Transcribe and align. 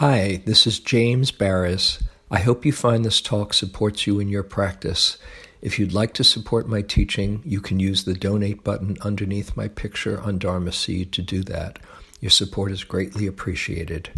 Hi, 0.00 0.40
this 0.46 0.66
is 0.66 0.80
James 0.80 1.30
Baraz. 1.30 2.02
I 2.30 2.38
hope 2.38 2.64
you 2.64 2.72
find 2.72 3.04
this 3.04 3.20
talk 3.20 3.52
supports 3.52 4.06
you 4.06 4.18
in 4.18 4.30
your 4.30 4.42
practice. 4.42 5.18
If 5.60 5.78
you'd 5.78 5.92
like 5.92 6.14
to 6.14 6.24
support 6.24 6.66
my 6.66 6.80
teaching, 6.80 7.42
you 7.44 7.60
can 7.60 7.78
use 7.78 8.04
the 8.04 8.14
donate 8.14 8.64
button 8.64 8.96
underneath 9.02 9.58
my 9.58 9.68
picture 9.68 10.18
on 10.18 10.38
Dharma 10.38 10.72
Seed 10.72 11.12
to 11.12 11.20
do 11.20 11.42
that. 11.42 11.80
Your 12.18 12.30
support 12.30 12.72
is 12.72 12.82
greatly 12.82 13.26
appreciated. 13.26 14.08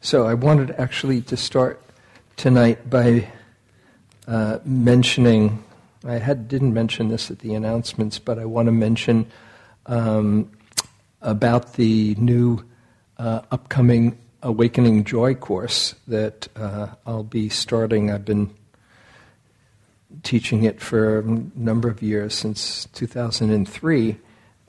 So, 0.00 0.26
I 0.26 0.34
wanted 0.34 0.72
actually 0.72 1.20
to 1.20 1.36
start 1.36 1.80
tonight 2.36 2.90
by 2.90 3.30
uh, 4.26 4.58
mentioning. 4.64 5.62
I 6.04 6.14
had 6.14 6.48
didn't 6.48 6.74
mention 6.74 7.06
this 7.06 7.30
at 7.30 7.38
the 7.38 7.54
announcements, 7.54 8.18
but 8.18 8.40
I 8.40 8.46
want 8.46 8.66
to 8.66 8.72
mention 8.72 9.30
um, 9.86 10.50
about 11.20 11.74
the 11.74 12.16
new 12.16 12.64
uh, 13.18 13.42
upcoming 13.50 14.18
Awakening 14.42 15.04
Joy 15.04 15.34
course 15.34 15.94
that 16.08 16.48
uh, 16.56 16.88
I'll 17.06 17.22
be 17.22 17.48
starting. 17.48 18.10
I've 18.10 18.24
been 18.24 18.52
teaching 20.24 20.64
it 20.64 20.80
for 20.80 21.20
a 21.20 21.22
number 21.54 21.88
of 21.88 22.02
years, 22.02 22.34
since 22.34 22.86
2003. 22.92 24.16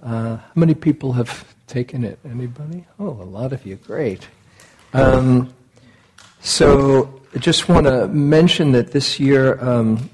Uh, 0.01 0.37
how 0.37 0.41
many 0.55 0.75
people 0.75 1.13
have 1.13 1.53
taken 1.67 2.03
it? 2.03 2.19
Anybody? 2.23 2.85
Oh, 2.99 3.09
a 3.09 3.25
lot 3.25 3.51
of 3.51 3.65
you. 3.65 3.77
Great. 3.77 4.27
Um, 4.93 5.53
so 6.39 7.21
I 7.33 7.39
just 7.39 7.67
want 7.67 7.87
to 7.87 8.07
mention 8.09 8.73
that 8.73 8.91
this 8.91 9.19
year 9.19 9.59
um, 9.63 10.09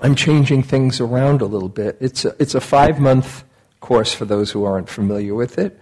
I'm 0.00 0.14
changing 0.14 0.62
things 0.62 1.00
around 1.00 1.42
a 1.42 1.46
little 1.46 1.68
bit. 1.68 1.98
It's 2.00 2.24
a, 2.24 2.34
it's 2.38 2.54
a 2.54 2.60
five 2.60 2.98
month 2.98 3.44
course 3.80 4.14
for 4.14 4.24
those 4.24 4.50
who 4.50 4.64
aren't 4.64 4.88
familiar 4.88 5.34
with 5.34 5.58
it 5.58 5.78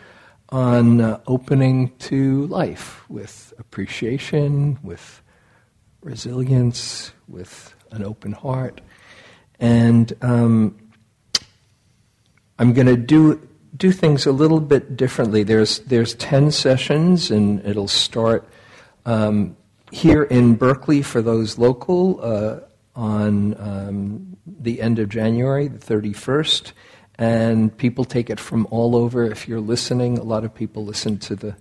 on 0.53 1.01
uh, 1.01 1.21
opening 1.27 1.91
to 1.99 2.47
life 2.47 3.09
with 3.09 3.55
appreciation, 3.59 4.79
with 4.83 5.23
resilience, 6.03 7.13
with 7.29 7.75
an 7.91 8.03
open 8.03 8.33
heart. 8.33 8.81
And 9.59 10.13
um, 10.23 10.79
I'm 12.59 12.73
going 12.73 12.87
to 12.87 12.97
do 12.97 13.47
do 13.77 13.93
things 13.93 14.27
a 14.27 14.33
little 14.33 14.61
bit 14.61 14.97
differently. 14.97 15.43
There's 15.43 15.81
there's 15.81 16.15
ten 16.15 16.51
sessions, 16.51 17.31
and 17.31 17.65
it'll 17.65 17.89
start 17.89 18.49
um, 19.07 19.57
here 19.91 20.25
in 20.25 20.55
Berkeley 20.55 21.03
for 21.03 21.23
those 21.23 21.59
local 21.59 22.21
uh, 22.23 22.61
on 22.95 23.55
um, 23.59 24.37
the 24.47 24.81
end 24.81 24.99
of 24.99 25.09
January, 25.09 25.69
the 25.69 25.79
31st, 25.79 26.73
and 27.21 27.77
people 27.77 28.07
take 28.07 28.31
it 28.31 28.41
from 28.41 28.67
all 28.71 28.97
over. 28.97 29.25
If 29.27 29.47
you're 29.47 29.61
listening, 29.61 30.17
a 30.17 30.23
lot 30.23 30.43
of 30.43 30.55
people 30.55 30.85
listen 30.85 31.19
to 31.19 31.37
the 31.37 31.55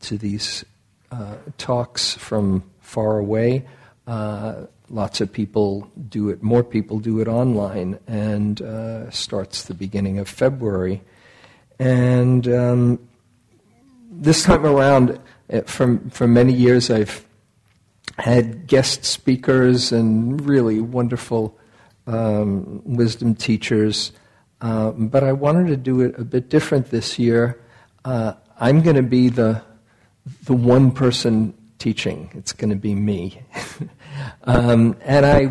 to 0.00 0.18
these 0.18 0.64
uh, 1.12 1.36
talks 1.58 2.14
from 2.14 2.64
far 2.80 3.18
away. 3.18 3.64
Uh, 4.06 4.64
lots 4.88 5.20
of 5.20 5.30
people 5.30 5.88
do 6.08 6.30
it. 6.30 6.42
More 6.42 6.64
people 6.64 6.98
do 6.98 7.20
it 7.20 7.28
online, 7.28 7.98
and 8.08 8.62
uh, 8.62 9.10
starts 9.10 9.64
the 9.64 9.74
beginning 9.74 10.18
of 10.18 10.28
February. 10.28 11.02
And 11.78 12.48
um, 12.48 13.08
this 14.10 14.44
time 14.44 14.64
around, 14.64 15.20
uh, 15.52 15.60
from 15.62 16.08
for 16.08 16.26
many 16.26 16.54
years, 16.54 16.90
I've 16.90 17.24
had 18.18 18.66
guest 18.66 19.04
speakers 19.04 19.92
and 19.92 20.40
really 20.40 20.80
wonderful 20.80 21.58
um, 22.06 22.80
wisdom 22.86 23.34
teachers. 23.34 24.12
Uh, 24.62 24.92
but 24.92 25.24
I 25.24 25.32
wanted 25.32 25.66
to 25.68 25.76
do 25.76 26.00
it 26.02 26.16
a 26.16 26.24
bit 26.24 26.48
different 26.48 26.90
this 26.90 27.18
year. 27.18 27.60
Uh, 28.04 28.34
I'm 28.58 28.80
going 28.80 28.96
to 28.96 29.02
be 29.02 29.28
the 29.28 29.60
the 30.44 30.54
one 30.54 30.92
person 30.92 31.52
teaching. 31.80 32.30
It's 32.34 32.52
going 32.52 32.70
to 32.70 32.76
be 32.76 32.94
me, 32.94 33.42
um, 34.44 34.96
and 35.02 35.26
I 35.26 35.46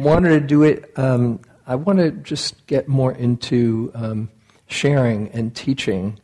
wanted 0.00 0.28
to 0.38 0.40
do 0.40 0.64
it. 0.64 0.92
Um, 0.96 1.40
I 1.66 1.76
want 1.76 1.98
to 1.98 2.10
just 2.10 2.66
get 2.66 2.88
more 2.88 3.12
into 3.12 3.90
um, 3.94 4.28
sharing 4.66 5.30
and 5.30 5.56
teaching, 5.56 6.20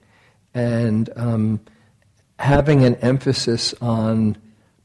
and 0.52 1.08
um, 1.16 1.60
having 2.38 2.84
an 2.84 2.96
emphasis 2.96 3.72
on 3.80 4.36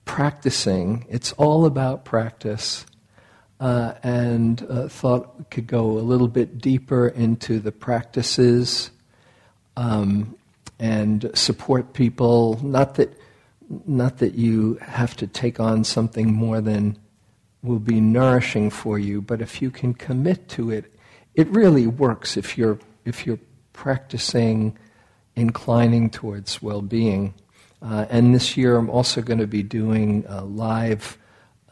practicing. 0.05 1.05
It's 1.09 1.33
all 1.33 1.65
about 1.65 2.05
practice. 2.05 2.85
Uh, 3.63 3.93
and 4.03 4.67
uh, 4.69 4.89
thought 4.89 5.49
could 5.49 5.67
go 5.67 5.91
a 5.91 6.03
little 6.03 6.27
bit 6.27 6.57
deeper 6.57 7.07
into 7.07 7.59
the 7.61 7.71
practices 7.71 8.91
um, 9.77 10.35
and 10.79 11.31
support 11.33 11.93
people. 11.93 12.59
Not 12.61 12.95
that, 12.95 13.17
not 13.87 14.17
that 14.17 14.35
you 14.35 14.77
have 14.81 15.15
to 15.15 15.27
take 15.27 15.61
on 15.61 15.85
something 15.85 16.33
more 16.33 16.59
than 16.59 16.97
will 17.61 17.79
be 17.79 18.01
nourishing 18.01 18.69
for 18.69 18.99
you, 18.99 19.21
but 19.21 19.41
if 19.41 19.61
you 19.61 19.71
can 19.71 19.93
commit 19.93 20.49
to 20.49 20.69
it, 20.69 20.93
it 21.33 21.47
really 21.47 21.87
works 21.87 22.35
if 22.35 22.57
you're 22.57 22.77
if 23.05 23.25
you're 23.25 23.39
practicing 23.71 24.77
inclining 25.37 26.09
towards 26.09 26.61
well-being. 26.61 27.33
Uh, 27.81 28.05
and 28.09 28.35
this 28.35 28.57
year, 28.57 28.75
I'm 28.75 28.89
also 28.89 29.21
going 29.21 29.39
to 29.39 29.47
be 29.47 29.63
doing 29.63 30.25
uh, 30.27 30.43
live 30.43 31.17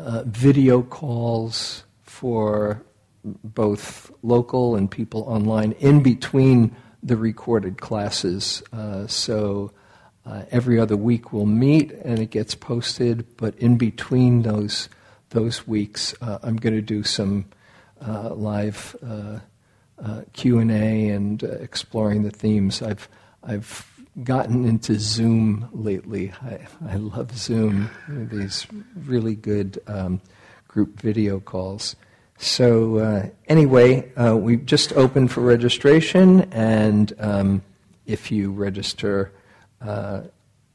uh, 0.02 0.24
video 0.26 0.82
calls 0.82 1.84
for 2.02 2.84
both 3.24 4.12
local 4.24 4.76
and 4.76 4.90
people 4.90 5.22
online 5.28 5.74
in 5.74 6.02
between 6.02 6.76
the 7.04 7.16
recorded 7.16 7.80
classes. 7.80 8.64
Uh, 8.74 9.06
so 9.08 9.72
uh, 10.26 10.44
every 10.52 10.80
other 10.80 10.98
week 10.98 11.32
we'll 11.32 11.46
meet 11.46 11.92
and 11.92 12.20
it 12.20 12.32
gets 12.32 12.56
posted, 12.56 13.26
but 13.38 13.56
in 13.56 13.78
between 13.78 14.42
those 14.44 14.90
those 15.30 15.66
weeks, 15.66 16.14
uh, 16.22 16.40
I'm 16.44 16.58
going 16.58 16.76
to 16.76 16.82
do 16.82 17.04
some 17.04 17.46
live 18.02 18.96
Q 20.34 20.60
and 20.60 20.72
A 20.72 21.10
and 21.10 21.42
exploring 21.44 22.24
the 22.24 22.32
themes. 22.32 22.82
I've 22.82 23.08
I've 23.44 23.91
gotten 24.24 24.66
into 24.66 25.00
Zoom 25.00 25.70
lately. 25.72 26.34
I, 26.42 26.68
I 26.88 26.96
love 26.96 27.38
Zoom, 27.38 27.90
these 28.08 28.68
really 29.06 29.36
good 29.36 29.80
um, 29.88 30.22
group 30.68 31.00
video 31.00 31.40
calls. 31.40 31.96
So, 32.38 32.98
uh, 32.98 33.30
anyway, 33.48 34.12
uh, 34.16 34.36
we've 34.36 34.66
just 34.66 34.94
opened 34.94 35.32
for 35.32 35.42
registration, 35.42 36.42
and 36.52 37.14
um, 37.20 37.62
if 38.06 38.32
you 38.32 38.52
register 38.52 39.32
uh, 39.80 40.22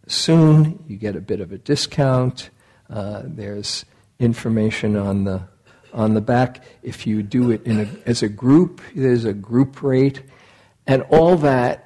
soon, 0.06 0.82
you 0.86 0.96
get 0.96 1.16
a 1.16 1.20
bit 1.20 1.40
of 1.40 1.52
a 1.52 1.58
discount. 1.58 2.50
Uh, 2.88 3.22
there's 3.24 3.84
information 4.18 4.96
on 4.96 5.24
the 5.24 5.42
on 5.92 6.14
the 6.14 6.20
back. 6.20 6.62
If 6.82 7.06
you 7.06 7.22
do 7.22 7.50
it 7.50 7.66
in 7.66 7.80
a, 7.80 8.08
as 8.08 8.22
a 8.22 8.28
group, 8.28 8.80
there's 8.94 9.24
a 9.24 9.32
group 9.32 9.82
rate, 9.82 10.22
and 10.86 11.02
all 11.10 11.36
that 11.38 11.85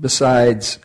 besides, 0.00 0.78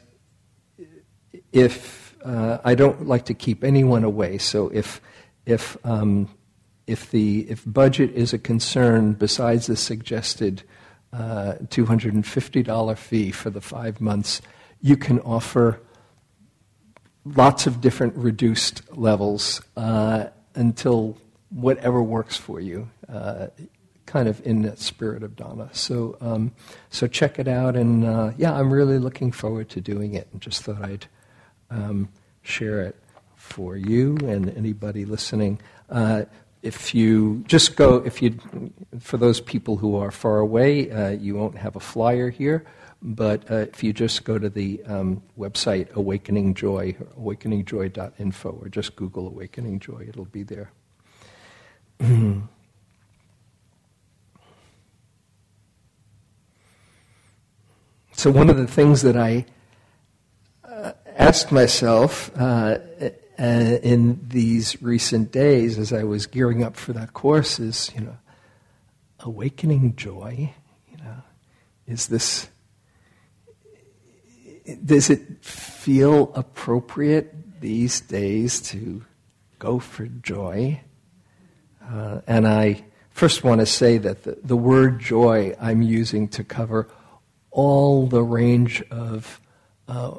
if 1.51 2.15
uh, 2.23 2.59
I 2.63 2.75
don't 2.75 3.07
like 3.07 3.25
to 3.25 3.33
keep 3.33 3.63
anyone 3.63 4.03
away, 4.03 4.37
so 4.37 4.69
if 4.69 5.01
if 5.45 5.77
um, 5.83 6.29
if 6.87 7.11
the 7.11 7.49
if 7.49 7.63
budget 7.65 8.11
is 8.11 8.33
a 8.33 8.37
concern, 8.37 9.13
besides 9.13 9.67
the 9.67 9.75
suggested 9.75 10.63
uh, 11.11 11.55
two 11.69 11.85
hundred 11.85 12.13
and 12.13 12.25
fifty 12.25 12.63
dollar 12.63 12.95
fee 12.95 13.31
for 13.31 13.49
the 13.49 13.61
five 13.61 14.01
months, 14.01 14.41
you 14.81 14.97
can 14.97 15.19
offer 15.19 15.79
lots 17.25 17.67
of 17.67 17.81
different 17.81 18.15
reduced 18.15 18.81
levels 18.97 19.61
uh, 19.77 20.25
until 20.55 21.17
whatever 21.49 22.01
works 22.01 22.35
for 22.35 22.59
you. 22.59 22.89
Uh, 23.07 23.47
kind 24.05 24.27
of 24.27 24.45
in 24.45 24.61
that 24.63 24.79
spirit 24.79 25.23
of 25.23 25.35
dana. 25.35 25.69
So, 25.71 26.17
um, 26.21 26.51
so 26.89 27.07
check 27.07 27.39
it 27.39 27.47
out, 27.47 27.75
and 27.75 28.05
uh, 28.05 28.31
yeah, 28.37 28.53
I'm 28.53 28.71
really 28.73 28.99
looking 28.99 29.31
forward 29.31 29.69
to 29.69 29.81
doing 29.81 30.13
it, 30.13 30.27
and 30.31 30.41
just 30.41 30.63
thought 30.63 30.83
I'd 30.83 31.07
um, 31.69 32.09
share 32.41 32.81
it 32.81 32.95
for 33.35 33.75
you 33.75 34.17
and 34.23 34.49
anybody 34.57 35.05
listening. 35.05 35.59
Uh, 35.89 36.23
if 36.61 36.95
you 36.95 37.43
just 37.47 37.75
go, 37.75 37.97
if 37.97 38.21
you, 38.21 38.39
for 38.99 39.17
those 39.17 39.41
people 39.41 39.75
who 39.75 39.97
are 39.97 40.11
far 40.11 40.39
away, 40.39 40.89
uh, 40.89 41.09
you 41.09 41.35
won't 41.35 41.57
have 41.57 41.75
a 41.75 41.79
flyer 41.79 42.29
here. 42.29 42.65
But 43.05 43.51
uh, 43.51 43.55
if 43.55 43.83
you 43.83 43.91
just 43.91 44.23
go 44.23 44.39
to 44.39 44.49
the 44.49 44.81
um, 44.85 45.21
website 45.37 45.91
Awakening 45.91 46.53
Joy, 46.53 46.95
awakeningjoy.info, 47.19 48.49
or 48.49 48.69
just 48.69 48.95
Google 48.95 49.27
Awakening 49.27 49.79
Joy, 49.79 50.05
it'll 50.07 50.23
be 50.23 50.43
there. 50.43 50.71
So, 58.23 58.31
one 58.31 58.49
of 58.49 58.55
the 58.55 58.67
things 58.67 59.01
that 59.01 59.17
I 59.17 59.45
uh, 60.63 60.93
asked 61.05 61.51
myself 61.51 62.31
uh, 62.39 62.79
uh, 63.37 63.43
in 63.43 64.25
these 64.29 64.81
recent 64.81 65.33
days 65.33 65.77
as 65.77 65.91
I 65.91 66.05
was 66.05 66.25
gearing 66.25 66.63
up 66.63 66.77
for 66.77 66.93
that 66.93 67.11
course 67.11 67.59
is, 67.59 67.91
you 67.93 67.99
know, 67.99 68.17
awakening 69.19 69.97
joy, 69.97 70.53
you 70.89 70.97
know, 71.03 71.21
is 71.85 72.07
this 72.07 72.47
does 74.85 75.09
it 75.09 75.43
feel 75.43 76.31
appropriate 76.33 77.59
these 77.59 77.99
days 77.99 78.61
to 78.69 79.03
go 79.59 79.79
for 79.79 80.05
joy? 80.05 80.79
Uh, 81.85 82.21
and 82.25 82.47
I 82.47 82.85
first 83.09 83.43
want 83.43 83.59
to 83.59 83.65
say 83.65 83.97
that 83.97 84.23
the, 84.23 84.37
the 84.41 84.55
word 84.55 85.01
joy 85.01 85.57
I'm 85.59 85.81
using 85.81 86.29
to 86.29 86.45
cover 86.45 86.87
all 87.53 88.07
the 88.07 88.23
range 88.23 88.81
of 88.91 89.39
uh, 89.87 90.15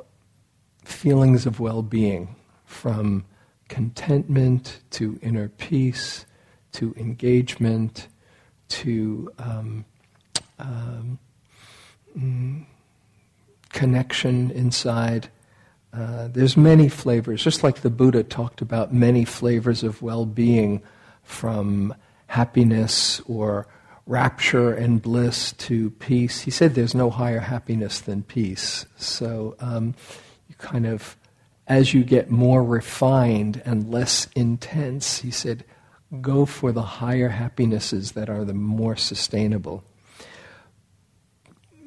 feelings 0.85 1.47
of 1.47 1.61
well 1.61 1.83
being, 1.83 2.35
from 2.65 3.25
contentment 3.69 4.81
to 4.91 5.19
inner 5.21 5.49
peace 5.49 6.25
to 6.73 6.95
engagement 6.97 8.09
to 8.69 9.33
um, 9.39 9.85
um, 10.59 11.19
mm, 12.17 12.65
connection 13.71 14.51
inside. 14.51 15.29
Uh, 15.93 16.29
there's 16.29 16.57
many 16.57 16.89
flavors, 16.89 17.43
just 17.43 17.63
like 17.63 17.83
the 17.83 17.91
Buddha 17.91 18.23
talked 18.25 18.61
about 18.61 18.93
many 18.93 19.25
flavors 19.25 19.83
of 19.83 20.03
well-being, 20.03 20.83
from 21.23 21.95
happiness 22.27 23.21
or 23.27 23.67
rapture 24.07 24.73
and 24.73 25.01
bliss 25.01 25.53
to 25.53 25.91
peace. 25.91 26.41
He 26.41 26.51
said 26.51 26.75
there's 26.75 26.95
no 26.95 27.11
higher 27.11 27.41
happiness 27.41 28.01
than 28.01 28.23
peace. 28.23 28.87
So 28.97 29.57
um, 29.61 29.95
you 30.49 30.55
kind 30.57 30.87
of, 30.87 31.17
as 31.67 31.95
you 31.95 32.05
get 32.05 32.31
more 32.31 32.63
refined 32.63 33.63
and 33.65 33.91
less 33.91 34.29
intense, 34.35 35.21
he 35.21 35.31
said, 35.31 35.65
go 36.21 36.45
for 36.45 36.71
the 36.73 36.83
higher 36.83 37.31
happinesses 37.31 38.13
that 38.13 38.29
are 38.29 38.45
the 38.45 38.55
more 38.55 38.97
sustainable. 38.97 39.83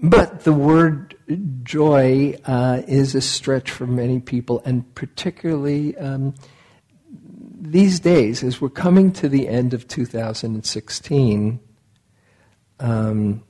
But 0.01 0.43
the 0.43 0.53
word 0.53 1.15
joy 1.63 2.35
uh, 2.45 2.81
is 2.87 3.15
a 3.15 3.21
stretch 3.21 3.71
for 3.71 3.87
many 3.87 4.19
people, 4.19 4.61
and 4.63 4.93
particularly 4.93 5.97
um, 5.97 6.35
these 7.59 7.99
days, 7.99 8.43
as 8.43 8.61
we're 8.61 8.69
coming 8.69 9.11
to 9.13 9.27
the 9.27 9.47
end 9.47 9.73
of 9.73 9.87
2016, 9.87 11.59
um, 12.79 13.43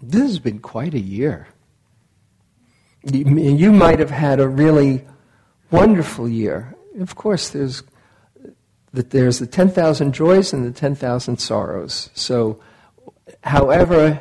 this 0.00 0.22
has 0.22 0.38
been 0.38 0.58
quite 0.58 0.94
a 0.94 1.00
year. 1.00 1.48
You, 3.04 3.24
you 3.38 3.72
might 3.72 3.98
have 3.98 4.10
had 4.10 4.40
a 4.40 4.48
really 4.48 5.04
wonderful 5.70 6.28
year. 6.28 6.74
Of 7.00 7.14
course, 7.14 7.48
there's 7.50 7.82
that 8.92 9.10
there's 9.10 9.38
the 9.38 9.46
10,000 9.46 10.12
joys 10.12 10.52
and 10.52 10.66
the 10.66 10.70
10,000 10.70 11.38
sorrows. 11.38 12.10
So, 12.12 12.60
however 13.42 14.20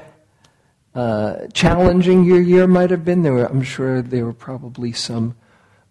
uh, 0.96 1.48
challenging 1.54 2.24
your 2.24 2.42
year 2.42 2.68
might 2.68 2.90
have 2.90 3.06
been, 3.06 3.24
there 3.24 3.34
were, 3.34 3.46
I'm 3.46 3.64
sure 3.64 4.02
there 4.02 4.26
were 4.26 4.34
probably 4.34 4.92
some 4.92 5.36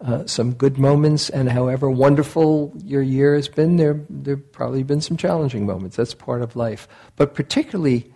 uh, 0.00 0.26
some 0.26 0.54
good 0.54 0.78
moments, 0.78 1.28
and 1.28 1.50
however 1.50 1.90
wonderful 1.90 2.72
your 2.84 3.02
year 3.02 3.34
has 3.34 3.48
been, 3.48 3.76
there 3.76 4.00
there 4.08 4.36
probably 4.36 4.82
been 4.82 5.00
some 5.00 5.16
challenging 5.16 5.66
moments. 5.66 5.96
That's 5.96 6.14
part 6.14 6.40
of 6.40 6.56
life. 6.56 6.88
But 7.16 7.34
particularly 7.34 8.10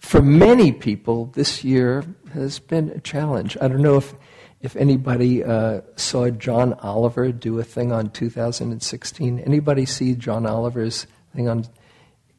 for 0.00 0.20
many 0.20 0.72
people, 0.72 1.26
this 1.26 1.64
year 1.64 2.04
has 2.34 2.58
been 2.58 2.90
a 2.90 3.00
challenge. 3.00 3.56
I 3.60 3.68
don't 3.68 3.82
know 3.82 3.96
if 3.96 4.14
if 4.60 4.76
anybody 4.76 5.42
uh, 5.42 5.80
saw 5.96 6.28
John 6.28 6.74
Oliver 6.74 7.32
do 7.32 7.58
a 7.58 7.64
thing 7.64 7.92
on 7.92 8.10
2016. 8.10 9.38
Anybody 9.38 9.86
see 9.86 10.14
John 10.14 10.44
Oliver's 10.44 11.06
thing 11.34 11.48
on? 11.48 11.64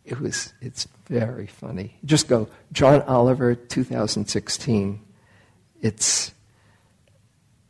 It 0.06 0.20
was. 0.20 0.54
It's 0.62 0.88
very 1.08 1.48
funny. 1.48 1.98
Just 2.06 2.28
go 2.28 2.48
John 2.72 3.02
Oliver 3.04 3.56
2016. 3.56 5.02
It's 5.82 6.32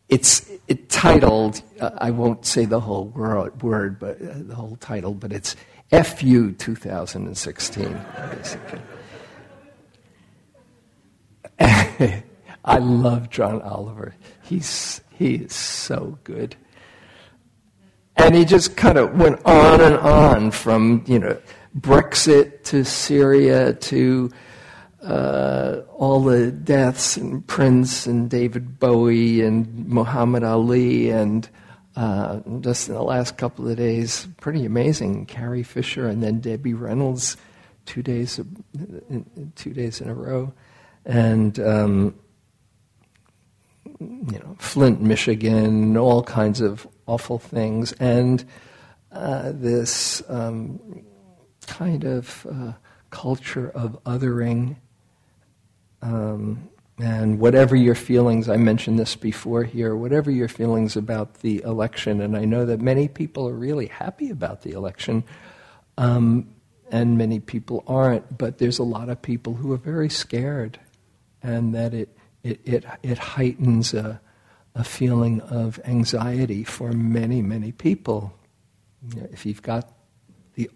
it's 0.10 0.50
it 0.72 0.90
titled, 0.90 1.62
uh, 1.82 1.92
I 1.98 2.12
won't 2.12 2.46
say 2.46 2.64
the 2.66 2.80
whole 2.80 3.06
word, 3.10 4.00
but 4.00 4.22
uh, 4.22 4.36
the 4.36 4.56
whole 4.56 4.78
title, 4.78 5.14
but 5.14 5.34
it's 5.34 5.58
FU 5.92 6.54
2016, 6.54 8.02
I 12.64 12.78
love 12.78 13.30
John 13.30 13.62
Oliver. 13.62 14.16
He's, 14.44 15.02
he 15.12 15.36
is 15.36 15.54
so 15.54 16.18
good. 16.24 16.56
And 18.16 18.34
he 18.34 18.46
just 18.46 18.78
kind 18.78 18.98
of 18.98 19.18
went 19.18 19.46
on 19.46 19.82
and 19.82 19.98
on 19.98 20.52
from, 20.52 21.04
you 21.06 21.20
know, 21.20 21.38
Brexit 21.78 22.64
to 22.66 22.86
Syria 22.86 23.74
to 23.74 24.32
uh, 25.03 25.81
all 25.98 26.21
the 26.21 26.51
deaths 26.51 27.18
and 27.18 27.45
Prince 27.48 28.06
and 28.06 28.30
David 28.30 28.80
Bowie 28.80 29.42
and 29.42 29.88
Muhammad 29.88 30.44
Ali 30.44 31.09
and 31.09 31.50
uh, 31.95 32.39
just 32.62 32.88
in 32.88 32.94
the 32.94 33.03
last 33.03 33.38
couple 33.38 33.68
of 33.68 33.75
days, 33.77 34.27
pretty 34.39 34.65
amazing. 34.65 35.25
Carrie 35.25 35.63
Fisher 35.63 36.07
and 36.07 36.24
then 36.24 36.39
Debbie 36.39 36.74
Reynolds, 36.74 37.36
two 37.86 38.01
days, 38.01 38.39
two 39.56 39.74
days 39.74 40.00
in 40.00 40.07
a 40.07 40.13
row, 40.13 40.53
and 41.06 41.59
um, 41.59 42.15
you 44.00 44.39
know 44.39 44.56
Flint, 44.59 45.01
Michigan, 45.01 45.98
all 45.98 46.24
kinds 46.24 46.62
of 46.62 46.88
awful 47.07 47.39
things, 47.39 47.92
and 47.94 48.45
uh, 49.12 49.51
this 49.53 50.24
um, 50.30 51.03
kind 51.68 52.06
of 52.06 52.48
uh, 52.50 52.71
culture 53.09 53.69
of 53.71 54.01
othering 54.06 54.77
um, 56.01 56.69
and 57.00 57.39
whatever 57.39 57.75
your 57.75 57.95
feelings, 57.95 58.48
I 58.48 58.57
mentioned 58.57 59.00
this 59.00 59.15
before 59.15 59.63
here, 59.63 59.95
whatever 59.95 60.30
your 60.30 60.48
feelings 60.48 60.95
about 60.95 61.36
the 61.36 61.62
election, 61.63 62.21
and 62.21 62.38
I 62.38 62.45
know 62.45 62.65
that 62.65 62.80
many 62.80 63.07
people 63.07 63.48
are 63.48 63.53
really 63.53 63.88
happy 63.88 64.30
about 64.30 64.62
the 64.62 64.71
election, 64.71 65.24
um, 65.98 66.53
and 66.92 67.18
many 67.18 67.39
people 67.39 67.83
aren't, 67.88 68.38
but 68.38 68.57
there's 68.57 68.77
a 68.77 68.83
lot 68.83 69.09
of 69.09 69.21
people 69.21 69.56
who 69.56 69.71
are 69.71 69.77
very 69.77 70.09
scared, 70.09 70.80
and 71.42 71.74
that 71.74 71.94
it, 71.94 72.15
it, 72.44 72.59
it, 72.65 72.86
it 73.01 73.18
heightens 73.18 73.94
a, 73.94 74.21
a 74.75 74.83
feeling 74.83 75.42
of 75.42 75.80
anxiety 75.86 76.63
for 76.63 76.92
many, 76.92 77.42
many 77.42 77.71
people. 77.71 78.33
You 79.09 79.21
know, 79.21 79.30
if 79.31 79.45
you've 79.45 79.62
got 79.63 79.92
the, 80.53 80.69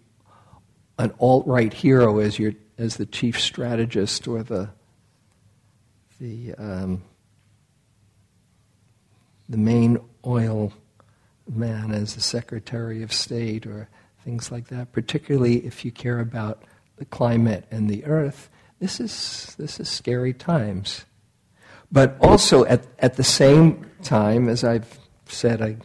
an 0.98 1.12
alt 1.20 1.46
right 1.46 1.72
hero 1.72 2.18
as, 2.18 2.38
your, 2.38 2.52
as 2.78 2.96
the 2.96 3.06
chief 3.06 3.40
strategist 3.40 4.26
or 4.26 4.42
the 4.42 4.70
the 6.18 6.54
um, 6.54 7.02
the 9.48 9.56
main 9.56 9.98
oil 10.26 10.72
man 11.48 11.92
as 11.92 12.14
the 12.14 12.20
Secretary 12.20 13.02
of 13.02 13.12
State 13.12 13.66
or 13.66 13.88
things 14.24 14.50
like 14.50 14.68
that. 14.68 14.92
Particularly 14.92 15.64
if 15.64 15.84
you 15.84 15.92
care 15.92 16.20
about 16.20 16.62
the 16.96 17.04
climate 17.04 17.64
and 17.70 17.88
the 17.88 18.04
earth, 18.04 18.50
this 18.80 19.00
is 19.00 19.54
this 19.58 19.78
is 19.80 19.88
scary 19.88 20.32
times. 20.32 21.04
But 21.92 22.16
also 22.20 22.64
at 22.64 22.86
at 22.98 23.14
the 23.14 23.24
same 23.24 23.86
time, 24.02 24.48
as 24.48 24.64
I've 24.64 24.98
said, 25.26 25.62
I 25.62 25.76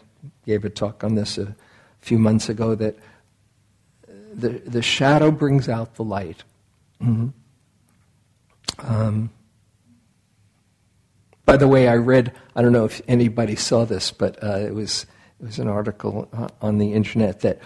gave 0.46 0.65
a 0.65 0.70
talk 0.70 1.03
on 1.03 1.15
this 1.15 1.38
a 1.38 1.55
few 2.00 2.17
months 2.17 2.50
ago 2.50 2.75
that 2.75 2.98
the 4.34 4.50
the 4.50 4.82
shadow 4.82 5.29
brings 5.29 5.70
out 5.70 5.96
the 5.96 6.03
light. 6.03 6.44
Mm-hmm. 7.01 7.29
Um, 8.79 9.29
by 11.51 11.58
the 11.58 11.67
way, 11.67 11.89
I 11.89 11.98
read, 11.98 12.31
I 12.55 12.62
don't 12.62 12.72
know 12.72 12.86
if 12.86 13.01
anybody 13.10 13.58
saw 13.58 13.84
this, 13.84 14.10
but 14.10 14.41
uh, 14.41 14.60
it, 14.60 14.74
was, 14.74 15.05
it 15.38 15.48
was 15.48 15.60
an 15.60 15.67
article 15.67 16.29
uh, 16.31 16.48
on 16.62 16.77
the 16.77 16.93
internet 16.93 17.41
that 17.41 17.60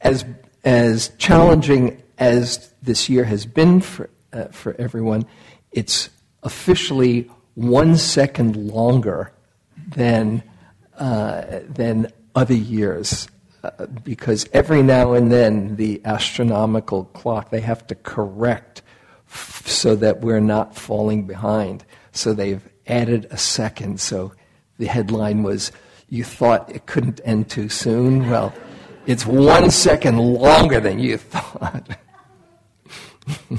as, 0.00 0.24
as 0.64 1.10
challenging 1.18 2.02
as 2.16 2.72
this 2.80 3.10
year 3.10 3.24
has 3.24 3.44
been 3.44 3.82
for, 3.82 4.08
uh, 4.32 4.44
for 4.44 4.74
everyone, 4.78 5.26
it's 5.70 6.08
officially 6.42 7.30
one 7.56 7.94
second 7.94 8.56
longer 8.56 9.30
than, 9.88 10.42
uh, 10.96 11.60
than 11.68 12.10
other 12.34 12.54
years. 12.54 13.28
Uh, 13.62 13.84
because 14.02 14.48
every 14.54 14.82
now 14.82 15.12
and 15.12 15.30
then 15.30 15.76
the 15.76 16.00
astronomical 16.06 17.04
clock 17.04 17.50
they 17.50 17.60
have 17.60 17.86
to 17.86 17.94
correct 17.94 18.80
f- 19.28 19.66
so 19.66 19.94
that 19.94 20.22
we're 20.22 20.40
not 20.40 20.74
falling 20.74 21.26
behind. 21.26 21.84
So 22.14 22.32
they've 22.32 22.66
added 22.86 23.26
a 23.30 23.36
second. 23.36 24.00
So 24.00 24.32
the 24.78 24.86
headline 24.86 25.42
was, 25.42 25.72
You 26.08 26.24
thought 26.24 26.70
it 26.74 26.86
couldn't 26.86 27.20
end 27.24 27.50
too 27.50 27.68
soon? 27.68 28.30
Well, 28.30 28.54
it's 29.04 29.26
one 29.26 29.70
second 29.70 30.18
longer 30.18 30.80
than 30.80 30.98
you 31.00 31.18
thought. 31.18 31.98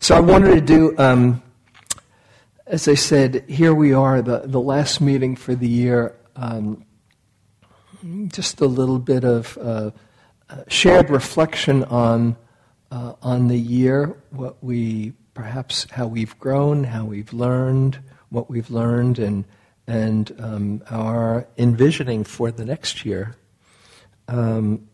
so 0.00 0.16
I 0.16 0.20
wanted 0.20 0.54
to 0.54 0.60
do, 0.60 0.98
um, 0.98 1.42
as 2.66 2.88
I 2.88 2.94
said, 2.94 3.44
here 3.46 3.74
we 3.74 3.92
are, 3.92 4.22
the, 4.22 4.40
the 4.46 4.60
last 4.60 5.00
meeting 5.00 5.36
for 5.36 5.54
the 5.54 5.68
year. 5.68 6.16
Um, 6.34 6.84
just 8.28 8.60
a 8.60 8.66
little 8.66 8.98
bit 8.98 9.24
of 9.24 9.56
uh, 9.58 9.90
shared 10.68 11.10
reflection 11.10 11.84
on 11.84 12.36
uh, 12.90 13.14
on 13.22 13.48
the 13.48 13.58
year, 13.58 14.16
what 14.30 14.62
we 14.62 15.12
perhaps 15.34 15.86
how 15.90 16.06
we've 16.06 16.38
grown, 16.38 16.84
how 16.84 17.04
we've 17.04 17.32
learned, 17.32 17.98
what 18.30 18.48
we've 18.48 18.70
learned, 18.70 19.18
and 19.18 19.44
and 19.86 20.34
um, 20.38 20.82
our 20.90 21.46
envisioning 21.58 22.24
for 22.24 22.50
the 22.50 22.64
next 22.64 23.04
year. 23.04 23.36
Um, 24.28 24.88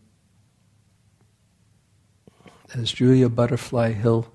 as 2.73 2.91
Julia 2.91 3.29
Butterfly 3.29 3.91
Hill, 3.91 4.31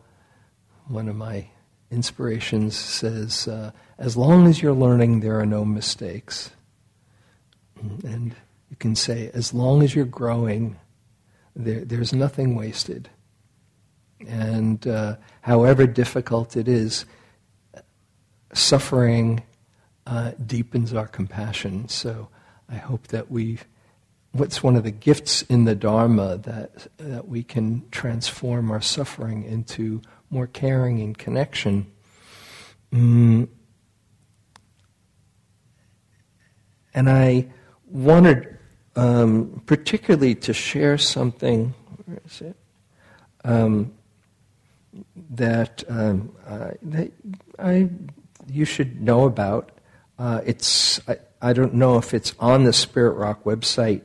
one 0.89 1.09
of 1.09 1.17
my 1.17 1.49
inspirations, 1.91 2.77
says, 2.77 3.49
uh, 3.49 3.73
as 3.99 4.17
long 4.17 4.47
as 4.47 4.61
you're 4.61 4.75
learning, 4.75 5.21
there 5.21 5.39
are 5.39 5.47
no 5.47 5.65
mistakes. 5.65 6.51
And 8.05 8.35
you 8.71 8.77
can 8.79 8.95
say, 8.95 9.31
as 9.33 9.55
long 9.55 9.83
as 9.83 9.95
you're 9.95 10.05
growing, 10.05 10.77
there, 11.55 11.85
there's 11.85 12.13
nothing 12.13 12.55
wasted. 12.55 13.09
And 14.21 14.87
uh, 14.87 15.17
however 15.43 15.87
difficult 15.87 16.57
it 16.57 16.69
is, 16.69 17.05
suffering 18.53 19.43
uh, 20.07 20.33
deepens 20.45 20.95
our 20.95 21.07
compassion. 21.07 21.89
So 21.89 22.29
I 22.69 22.77
hope 22.77 23.09
that 23.09 23.31
we, 23.31 23.59
what's 24.33 24.63
one 24.63 24.77
of 24.77 24.85
the 24.85 24.91
gifts 24.91 25.43
in 25.43 25.65
the 25.65 25.75
Dharma 25.75 26.39
that, 26.39 26.89
that 26.97 27.29
we 27.29 27.43
can 27.43 27.89
transform 27.91 28.71
our 28.71 28.81
suffering 28.81 29.45
into 29.45 30.01
more 30.31 30.47
caring 30.47 31.01
and 31.01 31.17
connection. 31.17 31.87
Mm. 32.93 33.49
And 36.95 37.11
I 37.11 37.49
wanted 37.87 38.57
um, 38.97 39.63
particularly 39.67 40.35
to 40.37 40.53
share 40.53 40.97
something, 40.97 41.75
where 42.07 42.21
is 42.25 42.41
it? 42.41 42.57
Um, 43.45 43.93
that, 45.31 45.85
um, 45.89 46.35
uh, 46.47 46.71
that 46.83 47.13
I, 47.59 47.91
you 48.49 48.65
should 48.65 49.01
know 49.01 49.25
about. 49.25 49.71
Uh, 50.19 50.41
it's 50.45 51.01
I, 51.09 51.19
I, 51.43 51.53
don't 51.53 51.75
know 51.75 51.99
if 51.99 52.15
it's 52.15 52.35
on 52.39 52.65
the 52.65 52.73
Spirit 52.73 53.13
Rock 53.13 53.45
website 53.45 54.03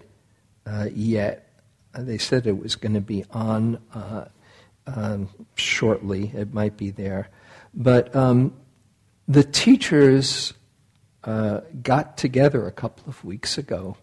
uh, 0.65 0.89
yet. 0.93 1.47
Uh, 1.93 2.03
they 2.03 2.17
said 2.17 2.47
it 2.47 2.57
was 2.57 2.75
going 2.75 2.93
to 2.93 3.01
be 3.01 3.23
on 3.31 3.79
uh, 3.93 4.25
um, 4.87 5.29
shortly. 5.55 6.31
It 6.35 6.53
might 6.53 6.75
be 6.75 6.89
there, 6.89 7.29
but 7.73 8.13
um, 8.15 8.53
the 9.27 9.43
teachers 9.43 10.53
uh, 11.23 11.61
got 11.81 12.17
together 12.17 12.67
a 12.67 12.71
couple 12.71 13.05
of 13.07 13.23
weeks 13.23 13.57
ago. 13.57 13.95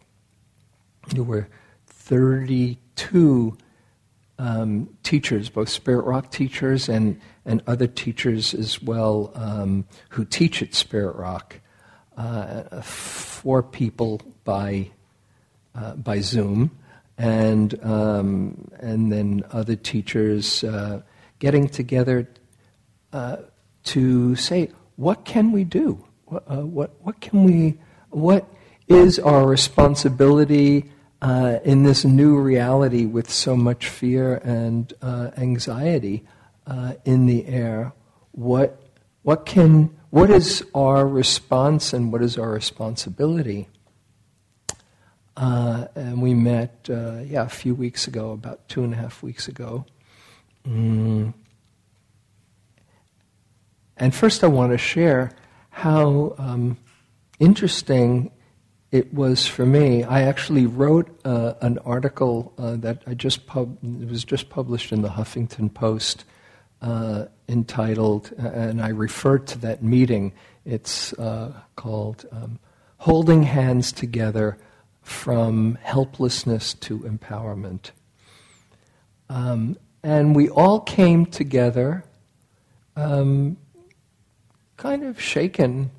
There 1.09 1.25
were 1.25 1.49
32 1.87 3.57
um, 4.39 4.89
teachers, 5.03 5.49
both 5.49 5.69
Spirit 5.69 6.05
Rock 6.05 6.31
teachers 6.31 6.89
and, 6.89 7.21
and 7.45 7.63
other 7.67 7.87
teachers 7.87 8.55
as 8.55 8.83
well, 8.83 9.33
um, 9.35 9.85
who 10.11 10.25
teach 10.25 10.63
at 10.63 10.75
Spirit 10.75 11.17
Rock. 11.17 11.61
Uh, 12.17 12.81
four 12.83 13.63
people 13.63 14.21
by, 14.45 14.91
uh, 15.75 15.95
by 15.95 16.21
Zoom, 16.21 16.71
and, 17.17 17.79
um, 17.85 18.69
and 18.81 19.13
then 19.13 19.45
other 19.53 19.77
teachers 19.77 20.65
uh, 20.65 21.01
getting 21.39 21.69
together 21.69 22.29
uh, 23.13 23.37
to 23.85 24.35
say, 24.35 24.71
what 24.97 25.25
can 25.25 25.53
we 25.53 25.63
do? 25.63 26.05
What, 26.27 26.45
uh, 26.51 26.67
what, 26.67 26.91
what 27.03 27.21
can 27.21 27.45
we, 27.45 27.79
what 28.11 28.49
is 28.89 29.19
our 29.19 29.47
responsibility 29.47 30.91
uh, 31.21 31.59
in 31.65 31.83
this 31.83 32.05
new 32.05 32.39
reality 32.39 33.05
with 33.05 33.31
so 33.31 33.57
much 33.57 33.89
fear 33.89 34.37
and 34.37 34.93
uh, 35.03 35.31
anxiety 35.37 36.25
uh, 36.67 36.95
in 37.05 37.27
the 37.27 37.47
air, 37.47 37.93
what, 38.33 38.81
what, 39.23 39.45
can, 39.45 39.97
what 40.11 40.31
is 40.31 40.65
our 40.75 41.07
response 41.07 41.93
and 41.93 42.13
what 42.13 42.23
is 42.23 42.39
our 42.39 42.51
responsibility? 42.51 43.69
Uh, 45.37 45.87
and 45.95 46.21
we 46.21 46.35
met, 46.35 46.89
uh, 46.91 47.21
yeah, 47.25 47.45
a 47.45 47.49
few 47.49 47.75
weeks 47.75 48.07
ago, 48.07 48.33
about 48.33 48.69
two 48.69 48.83
and 48.85 48.93
a 48.93 48.97
half 48.97 49.23
weeks 49.23 49.49
ago. 49.49 49.85
Mm. 50.67 51.33
And 53.97 54.15
first, 54.15 54.45
I 54.45 54.47
want 54.47 54.73
to 54.73 54.79
share 54.79 55.33
how 55.71 56.35
um, 56.39 56.77
interesting 57.39 58.31
it 58.91 59.13
was 59.13 59.47
for 59.47 59.67
me. 59.67 60.03
I 60.03 60.23
actually 60.23 60.67
wrote 60.67 61.09
uh, 61.25 61.55
an 61.61 61.79
article 61.79 62.55
uh, 62.57 62.77
that 62.77 63.03
I 63.07 63.15
just 63.15 63.47
pub- 63.47 63.79
it 63.83 64.09
was 64.09 64.25
just 64.25 64.49
published 64.49 64.93
in 64.93 65.03
the 65.03 65.11
Huffington 65.11 65.73
Post, 65.73 66.25
uh, 66.81 67.27
entitled, 67.49 68.33
and 68.39 68.81
I 68.81 68.89
referred 68.89 69.47
to 69.49 69.59
that 69.59 69.83
meeting. 69.83 70.33
It's 70.65 71.13
uh, 71.15 71.53
called 71.77 72.25
um, 72.33 72.59
"Holding 72.97 73.43
Hands 73.43 73.93
Together: 73.93 74.57
From 75.03 75.77
Helplessness 75.83 76.75
to 76.75 77.01
Empowerment." 77.01 77.91
Um, 79.29 79.77
and 80.03 80.35
we 80.35 80.49
all 80.49 80.81
came 80.81 81.27
together, 81.27 82.05
um, 82.97 83.59
kind 84.79 85.05
of 85.05 85.21
shaken, 85.21 85.91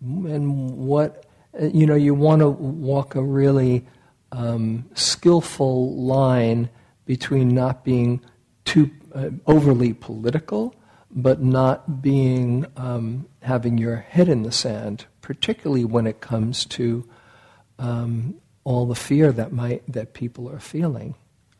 and 0.00 0.76
what 0.76 1.26
you 1.60 1.86
know, 1.86 1.94
you 1.94 2.14
want 2.14 2.40
to 2.40 2.48
walk 2.48 3.14
a 3.14 3.22
really 3.22 3.86
um, 4.32 4.88
skillful 4.94 5.94
line 5.96 6.70
between 7.04 7.48
not 7.48 7.84
being 7.84 8.20
too 8.64 8.90
uh, 9.14 9.30
overly 9.46 9.92
political, 9.92 10.74
but 11.10 11.42
not 11.42 12.00
being 12.00 12.64
um, 12.76 13.26
having 13.42 13.76
your 13.76 13.96
head 13.96 14.28
in 14.28 14.42
the 14.42 14.52
sand, 14.52 15.04
particularly 15.20 15.84
when 15.84 16.06
it 16.06 16.20
comes 16.20 16.64
to 16.64 17.06
um, 17.78 18.34
all 18.64 18.86
the 18.86 18.94
fear 18.94 19.32
that 19.32 19.52
might 19.52 19.82
that 19.92 20.14
people 20.14 20.48
are 20.48 20.60
feeling. 20.60 21.14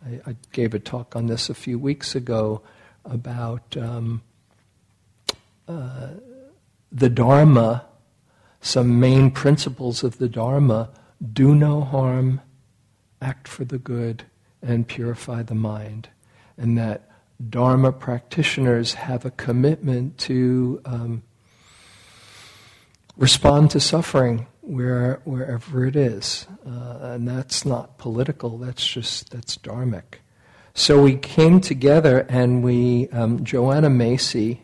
I, 0.04 0.30
I, 0.30 0.36
gave 0.52 0.74
a 0.74 0.78
talk 0.78 1.14
on 1.14 1.26
this 1.26 1.50
a 1.50 1.54
few 1.54 1.78
weeks 1.78 2.14
ago 2.14 2.62
about 3.04 3.76
um, 3.76 4.22
uh, 5.68 6.08
the 6.90 7.08
Dharma 7.08 7.84
some 8.62 9.00
main 9.00 9.30
principles 9.30 10.02
of 10.02 10.18
the 10.18 10.28
Dharma 10.28 10.88
do 11.32 11.54
no 11.54 11.82
harm, 11.82 12.40
act 13.20 13.46
for 13.48 13.64
the 13.64 13.78
good, 13.78 14.24
and 14.62 14.86
purify 14.88 15.42
the 15.42 15.54
mind. 15.54 16.08
And 16.56 16.78
that 16.78 17.10
Dharma 17.50 17.92
practitioners 17.92 18.94
have 18.94 19.24
a 19.24 19.30
commitment 19.32 20.16
to 20.18 20.80
um, 20.84 21.22
respond 23.16 23.72
to 23.72 23.80
suffering 23.80 24.46
where, 24.60 25.20
wherever 25.24 25.84
it 25.84 25.96
is. 25.96 26.46
Uh, 26.64 26.98
and 27.02 27.26
that's 27.26 27.66
not 27.66 27.98
political, 27.98 28.58
that's 28.58 28.86
just, 28.86 29.30
that's 29.30 29.58
dharmic. 29.58 30.20
So 30.74 31.02
we 31.02 31.16
came 31.16 31.60
together 31.60 32.24
and 32.28 32.62
we, 32.62 33.08
um, 33.08 33.44
Joanna 33.44 33.90
Macy, 33.90 34.62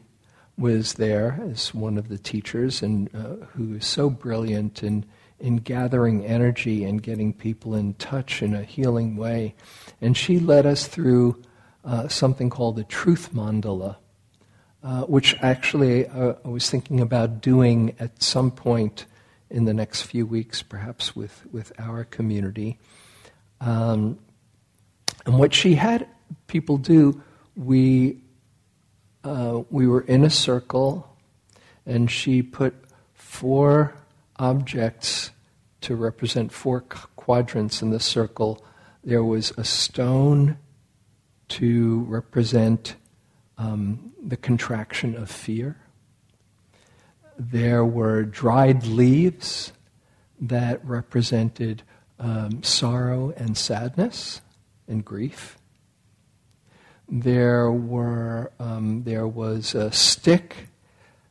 was 0.58 0.94
there 0.94 1.40
as 1.50 1.72
one 1.72 1.96
of 1.96 2.08
the 2.08 2.18
teachers 2.18 2.82
and 2.82 3.08
uh, 3.14 3.46
who 3.54 3.74
is 3.74 3.86
so 3.86 4.10
brilliant 4.10 4.82
in, 4.82 5.04
in 5.38 5.56
gathering 5.56 6.26
energy 6.26 6.84
and 6.84 7.02
getting 7.02 7.32
people 7.32 7.74
in 7.74 7.94
touch 7.94 8.42
in 8.42 8.54
a 8.54 8.64
healing 8.64 9.16
way. 9.16 9.54
And 10.00 10.16
she 10.16 10.40
led 10.40 10.66
us 10.66 10.88
through 10.88 11.40
uh, 11.84 12.08
something 12.08 12.50
called 12.50 12.76
the 12.76 12.84
Truth 12.84 13.32
Mandala, 13.32 13.96
uh, 14.82 15.02
which 15.02 15.36
actually 15.40 16.06
uh, 16.08 16.34
I 16.44 16.48
was 16.48 16.68
thinking 16.68 17.00
about 17.00 17.40
doing 17.40 17.94
at 18.00 18.20
some 18.22 18.50
point 18.50 19.06
in 19.50 19.64
the 19.64 19.74
next 19.74 20.02
few 20.02 20.26
weeks, 20.26 20.62
perhaps 20.62 21.14
with, 21.14 21.46
with 21.52 21.72
our 21.78 22.04
community. 22.04 22.78
Um, 23.60 24.18
and 25.24 25.38
what 25.38 25.54
she 25.54 25.74
had 25.74 26.08
people 26.48 26.78
do, 26.78 27.22
we 27.56 28.22
uh, 29.24 29.62
we 29.70 29.86
were 29.86 30.02
in 30.02 30.24
a 30.24 30.30
circle, 30.30 31.16
and 31.84 32.10
she 32.10 32.42
put 32.42 32.74
four 33.14 33.94
objects 34.36 35.30
to 35.80 35.96
represent 35.96 36.52
four 36.52 36.80
quadrants 36.80 37.82
in 37.82 37.90
the 37.90 38.00
circle. 38.00 38.64
There 39.04 39.24
was 39.24 39.52
a 39.56 39.64
stone 39.64 40.58
to 41.48 42.00
represent 42.08 42.96
um, 43.56 44.12
the 44.22 44.36
contraction 44.36 45.16
of 45.16 45.30
fear. 45.30 45.76
There 47.38 47.84
were 47.84 48.24
dried 48.24 48.84
leaves 48.86 49.72
that 50.40 50.84
represented 50.84 51.82
um, 52.18 52.62
sorrow 52.62 53.32
and 53.36 53.56
sadness 53.56 54.40
and 54.86 55.04
grief. 55.04 55.57
There 57.08 57.70
were 57.70 58.52
um, 58.58 59.02
there 59.04 59.26
was 59.26 59.74
a 59.74 59.90
stick 59.92 60.68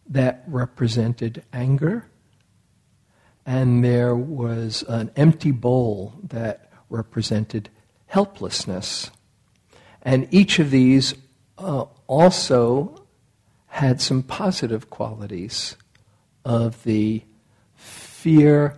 that 0.10 0.44
represented 0.48 1.44
anger, 1.54 2.08
and 3.46 3.84
there 3.84 4.16
was 4.16 4.84
an 4.88 5.12
empty 5.16 5.52
bowl 5.52 6.14
that 6.24 6.72
represented 6.90 7.70
helplessness. 8.08 9.12
and 10.02 10.28
each 10.32 10.60
of 10.60 10.72
these 10.72 11.14
uh, 11.58 11.86
also 12.08 13.06
had 13.68 14.02
some 14.02 14.24
positive 14.24 14.90
qualities 14.90 15.76
of 16.46 16.82
the 16.84 17.22
fear. 17.76 18.76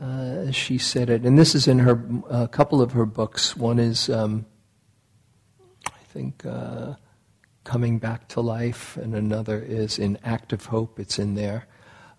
Uh, 0.00 0.50
she 0.50 0.78
said 0.78 1.10
it, 1.10 1.22
and 1.24 1.38
this 1.38 1.54
is 1.54 1.68
in 1.68 1.80
her 1.80 2.02
a 2.30 2.48
couple 2.48 2.80
of 2.80 2.92
her 2.92 3.04
books. 3.04 3.54
One 3.56 3.78
is, 3.78 4.08
um, 4.08 4.46
think, 6.12 6.44
uh, 6.44 6.94
"Coming 7.64 7.98
Back 7.98 8.28
to 8.28 8.40
Life," 8.40 8.96
and 8.96 9.14
another 9.14 9.58
is 9.60 9.98
in 9.98 10.18
"Active 10.24 10.66
Hope." 10.66 11.00
It's 11.00 11.18
in 11.18 11.34
there. 11.34 11.66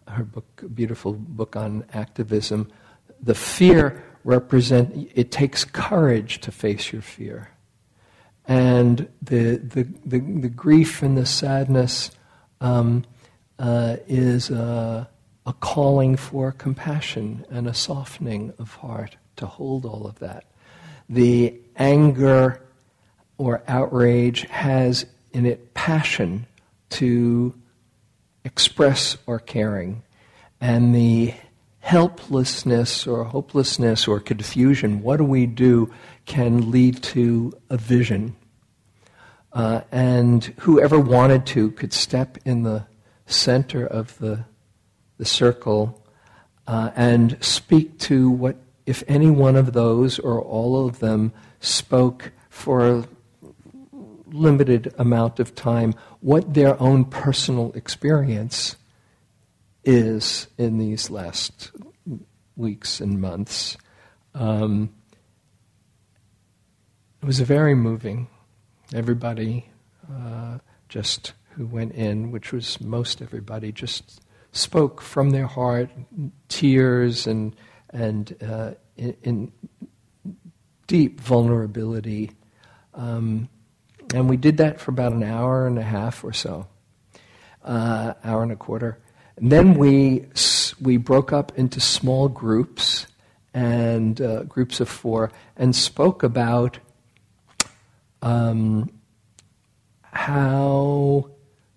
Her 0.08 0.24
book, 0.24 0.64
beautiful 0.74 1.14
book 1.14 1.56
on 1.56 1.86
activism. 1.94 2.72
The 3.22 3.36
fear 3.36 4.04
represent. 4.24 5.10
It 5.16 5.32
takes 5.32 5.64
courage 5.64 6.40
to 6.42 6.52
face 6.52 6.92
your 6.92 7.02
fear 7.02 7.50
and 8.46 9.08
the, 9.22 9.58
the, 9.58 9.84
the, 10.06 10.20
the, 10.20 10.50
grief 10.50 11.02
and 11.02 11.18
the 11.18 11.26
sadness 11.26 12.12
um, 12.60 13.06
uh, 13.60 13.98
is 14.08 14.50
a, 14.50 15.10
a, 15.46 15.54
calling 15.54 16.16
for 16.16 16.52
compassion 16.52 17.46
and 17.50 17.68
a 17.68 17.74
softening 17.74 18.54
of 18.58 18.76
heart 18.76 19.18
to 19.36 19.46
hold 19.46 19.86
all 19.86 20.08
of 20.08 20.20
that. 20.20 20.46
The 21.08 21.60
anger 21.76 22.62
or 23.42 23.64
outrage 23.68 24.42
has 24.50 25.06
in 25.32 25.46
it 25.46 25.74
passion 25.74 26.46
to 26.90 27.54
express 28.44 29.18
our 29.28 29.40
caring. 29.40 30.04
And 30.60 30.94
the 30.94 31.34
helplessness 31.80 33.08
or 33.08 33.24
hopelessness 33.24 34.08
or 34.08 34.20
confusion, 34.20 35.02
what 35.02 35.18
do 35.18 35.24
we 35.24 35.46
do, 35.46 35.92
can 36.26 36.70
lead 36.70 37.02
to 37.04 37.54
a 37.70 37.78
vision 37.78 38.36
uh, 39.54 39.82
and 39.92 40.46
whoever 40.60 41.00
wanted 41.00 41.46
to 41.46 41.72
could 41.72 41.94
step 41.94 42.38
in 42.46 42.64
the 42.64 42.86
center 43.26 43.86
of 43.86 44.18
the, 44.20 44.46
the 45.18 45.26
circle 45.26 46.06
uh, 46.68 46.92
and 46.96 47.38
speak 47.44 47.98
to 48.00 48.30
what, 48.30 48.56
if 48.86 49.04
any 49.08 49.30
one 49.30 49.56
of 49.56 49.74
those 49.74 50.20
or 50.20 50.42
all 50.42 50.88
of 50.88 51.00
them 51.00 51.34
spoke 51.60 52.32
for 52.50 53.06
limited 54.32 54.94
amount 54.98 55.40
of 55.40 55.56
time, 55.56 55.94
what 56.22 56.54
their 56.54 56.82
own 56.82 57.06
personal 57.06 57.72
experience 57.74 58.76
is 59.84 60.48
in 60.58 60.78
these 60.78 61.10
last 61.10 61.72
weeks 62.56 63.00
and 63.00 63.20
months. 63.20 63.78
Um, 64.34 64.94
it 67.22 67.26
was 67.26 67.40
very 67.40 67.76
moving 67.76 68.28
everybody 68.94 69.70
uh, 70.12 70.58
just 70.90 71.34
who 71.52 71.66
went 71.66 71.94
in, 71.94 72.32
which 72.32 72.52
was 72.52 72.80
most 72.82 73.22
everybody, 73.22 73.72
just 73.72 74.22
spoke 74.52 75.02
from 75.02 75.32
their 75.32 75.48
heart, 75.48 75.90
tears 76.48 77.28
and 77.28 77.56
and 77.94 78.36
uh, 78.42 78.72
in, 78.96 79.16
in, 79.24 79.52
deep 80.88 81.22
vulnerability. 81.22 82.32
Um, 82.94 83.48
and 84.14 84.30
we 84.30 84.38
did 84.38 84.58
that 84.58 84.80
for 84.80 84.92
about 84.92 85.14
an 85.14 85.24
hour 85.24 85.68
and 85.68 85.78
a 85.78 85.84
half 85.84 86.24
or 86.24 86.34
so, 86.34 86.68
uh, 87.64 88.14
hour 88.24 88.44
and 88.44 88.52
a 88.52 88.56
quarter. 88.56 88.98
And 89.38 89.52
then 89.52 89.74
we 89.76 90.26
we 90.82 90.98
broke 90.98 91.32
up 91.32 91.58
into 91.58 91.80
small 91.80 92.28
groups 92.28 93.08
and 93.54 94.20
uh, 94.22 94.44
groups 94.44 94.80
of 94.80 94.90
four 94.90 95.32
and 95.58 95.76
spoke 95.76 96.24
about 96.24 96.80
um, 98.22 98.90
how 100.04 101.30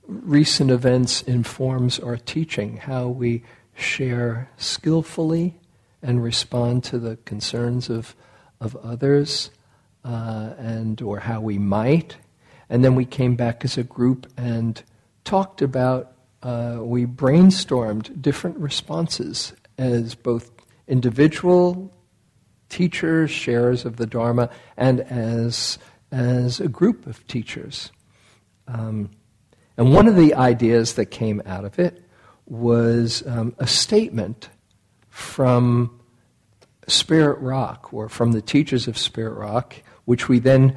recent 0.06 0.70
events 0.70 1.22
informs 1.22 1.98
our 1.98 2.16
teaching, 2.16 2.76
how 2.76 3.08
we 3.08 3.42
share 3.74 4.50
skillfully 4.56 5.58
and 6.02 6.22
respond 6.22 6.84
to 6.84 6.98
the 6.98 7.16
concerns 7.24 7.88
of, 7.88 8.14
of 8.60 8.76
others, 8.76 9.50
uh, 10.04 10.52
and 10.58 11.00
or 11.00 11.20
how 11.20 11.40
we 11.40 11.58
might. 11.58 12.16
And 12.68 12.84
then 12.84 12.94
we 12.94 13.04
came 13.04 13.36
back 13.36 13.64
as 13.64 13.76
a 13.76 13.82
group 13.82 14.30
and 14.36 14.82
talked 15.24 15.62
about, 15.62 16.12
uh, 16.42 16.78
we 16.80 17.06
brainstormed 17.06 18.20
different 18.20 18.58
responses 18.58 19.52
as 19.78 20.14
both 20.14 20.50
individual 20.86 21.92
teachers, 22.68 23.30
sharers 23.30 23.84
of 23.84 23.96
the 23.96 24.06
Dharma, 24.06 24.50
and 24.76 25.00
as 25.00 25.78
as 26.10 26.60
a 26.60 26.68
group 26.68 27.06
of 27.06 27.26
teachers. 27.26 27.90
Um, 28.68 29.10
and 29.76 29.92
one 29.92 30.06
of 30.06 30.14
the 30.14 30.34
ideas 30.34 30.94
that 30.94 31.06
came 31.06 31.42
out 31.44 31.64
of 31.64 31.78
it 31.78 32.04
was 32.46 33.26
um, 33.26 33.54
a 33.58 33.66
statement 33.66 34.48
from 35.08 36.00
Spirit 36.86 37.40
Rock, 37.40 37.92
or 37.92 38.08
from 38.08 38.32
the 38.32 38.42
teachers 38.42 38.86
of 38.86 38.96
Spirit 38.96 39.34
Rock, 39.34 39.74
which 40.04 40.28
we 40.28 40.38
then 40.38 40.76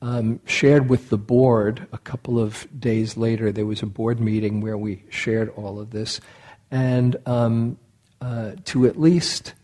um, 0.00 0.40
shared 0.46 0.88
with 0.88 1.10
the 1.10 1.18
board 1.18 1.86
a 1.92 1.98
couple 1.98 2.38
of 2.38 2.66
days 2.78 3.16
later. 3.16 3.50
There 3.50 3.66
was 3.66 3.82
a 3.82 3.86
board 3.86 4.20
meeting 4.20 4.60
where 4.60 4.78
we 4.78 5.04
shared 5.10 5.48
all 5.50 5.80
of 5.80 5.90
this, 5.90 6.20
and 6.70 7.16
um, 7.26 7.78
uh, 8.20 8.52
to 8.66 8.86
at 8.86 8.98
least 8.98 9.54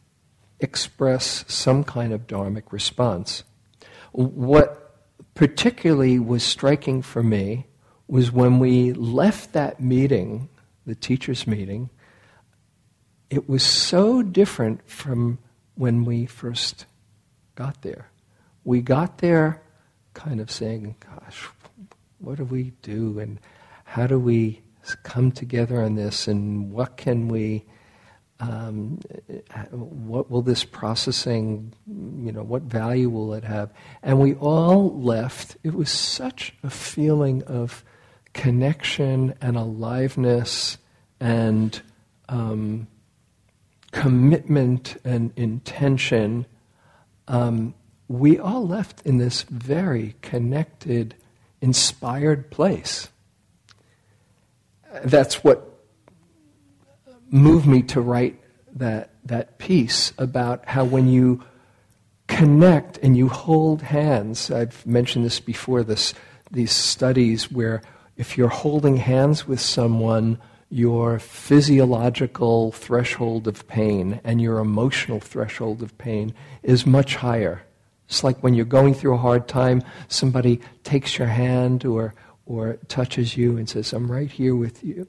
express 0.60 1.44
some 1.48 1.84
kind 1.84 2.12
of 2.12 2.26
dharmic 2.26 2.72
response. 2.72 3.44
What 4.12 4.80
particularly 5.34 6.18
was 6.18 6.42
striking 6.42 7.02
for 7.02 7.22
me 7.22 7.66
was 8.06 8.30
when 8.30 8.58
we 8.58 8.92
left 8.92 9.52
that 9.52 9.80
meeting, 9.80 10.48
the 10.86 10.94
teachers' 10.94 11.46
meeting, 11.46 11.90
it 13.30 13.48
was 13.48 13.62
so 13.62 14.22
different 14.22 14.88
from 14.88 15.38
when 15.74 16.04
we 16.04 16.26
first 16.26 16.86
got 17.54 17.82
there. 17.82 18.10
We 18.64 18.80
got 18.80 19.18
there 19.18 19.63
kind 20.14 20.40
of 20.40 20.50
saying, 20.50 20.96
Gosh, 21.00 21.48
what 22.18 22.38
do 22.38 22.44
we 22.44 22.72
do? 22.82 23.18
And 23.18 23.38
how 23.84 24.06
do 24.06 24.18
we 24.18 24.62
come 25.02 25.30
together 25.32 25.82
on 25.82 25.94
this? 25.94 26.26
And 26.26 26.72
what 26.72 26.96
can 26.96 27.28
we 27.28 27.64
um, 28.40 28.98
what 29.70 30.30
will 30.30 30.42
this 30.42 30.64
processing, 30.64 31.72
you 31.86 32.32
know, 32.32 32.42
what 32.42 32.62
value 32.62 33.08
will 33.08 33.32
it 33.34 33.44
have? 33.44 33.72
And 34.02 34.18
we 34.18 34.34
all 34.34 34.98
left. 35.00 35.56
It 35.62 35.74
was 35.74 35.90
such 35.90 36.54
a 36.62 36.70
feeling 36.70 37.42
of 37.44 37.84
connection 38.32 39.34
and 39.40 39.56
aliveness 39.56 40.78
and 41.20 41.80
um, 42.28 42.88
commitment 43.92 44.96
and 45.04 45.32
intention. 45.36 46.46
Um, 47.28 47.74
we 48.08 48.38
all 48.38 48.66
left 48.66 49.04
in 49.06 49.18
this 49.18 49.42
very 49.42 50.14
connected, 50.22 51.14
inspired 51.60 52.50
place. 52.50 53.08
That's 55.04 55.42
what 55.42 55.70
moved 57.30 57.66
me 57.66 57.82
to 57.82 58.00
write 58.00 58.40
that, 58.74 59.10
that 59.24 59.58
piece 59.58 60.12
about 60.18 60.66
how 60.68 60.84
when 60.84 61.08
you 61.08 61.42
connect 62.26 62.98
and 62.98 63.16
you 63.16 63.28
hold 63.28 63.82
hands, 63.82 64.50
I've 64.50 64.86
mentioned 64.86 65.24
this 65.24 65.40
before, 65.40 65.82
this, 65.82 66.14
these 66.50 66.72
studies 66.72 67.50
where 67.50 67.82
if 68.16 68.38
you're 68.38 68.48
holding 68.48 68.96
hands 68.96 69.46
with 69.46 69.60
someone, 69.60 70.38
your 70.70 71.18
physiological 71.18 72.72
threshold 72.72 73.46
of 73.46 73.66
pain 73.68 74.20
and 74.24 74.40
your 74.40 74.58
emotional 74.58 75.20
threshold 75.20 75.82
of 75.82 75.96
pain 75.98 76.34
is 76.62 76.86
much 76.86 77.16
higher. 77.16 77.62
It's 78.08 78.22
like 78.22 78.42
when 78.42 78.54
you're 78.54 78.64
going 78.64 78.94
through 78.94 79.14
a 79.14 79.18
hard 79.18 79.48
time, 79.48 79.82
somebody 80.08 80.60
takes 80.82 81.18
your 81.18 81.28
hand 81.28 81.84
or, 81.84 82.14
or 82.46 82.78
touches 82.88 83.36
you 83.36 83.56
and 83.56 83.68
says, 83.68 83.92
I'm 83.92 84.10
right 84.10 84.30
here 84.30 84.54
with 84.54 84.84
you. 84.84 85.08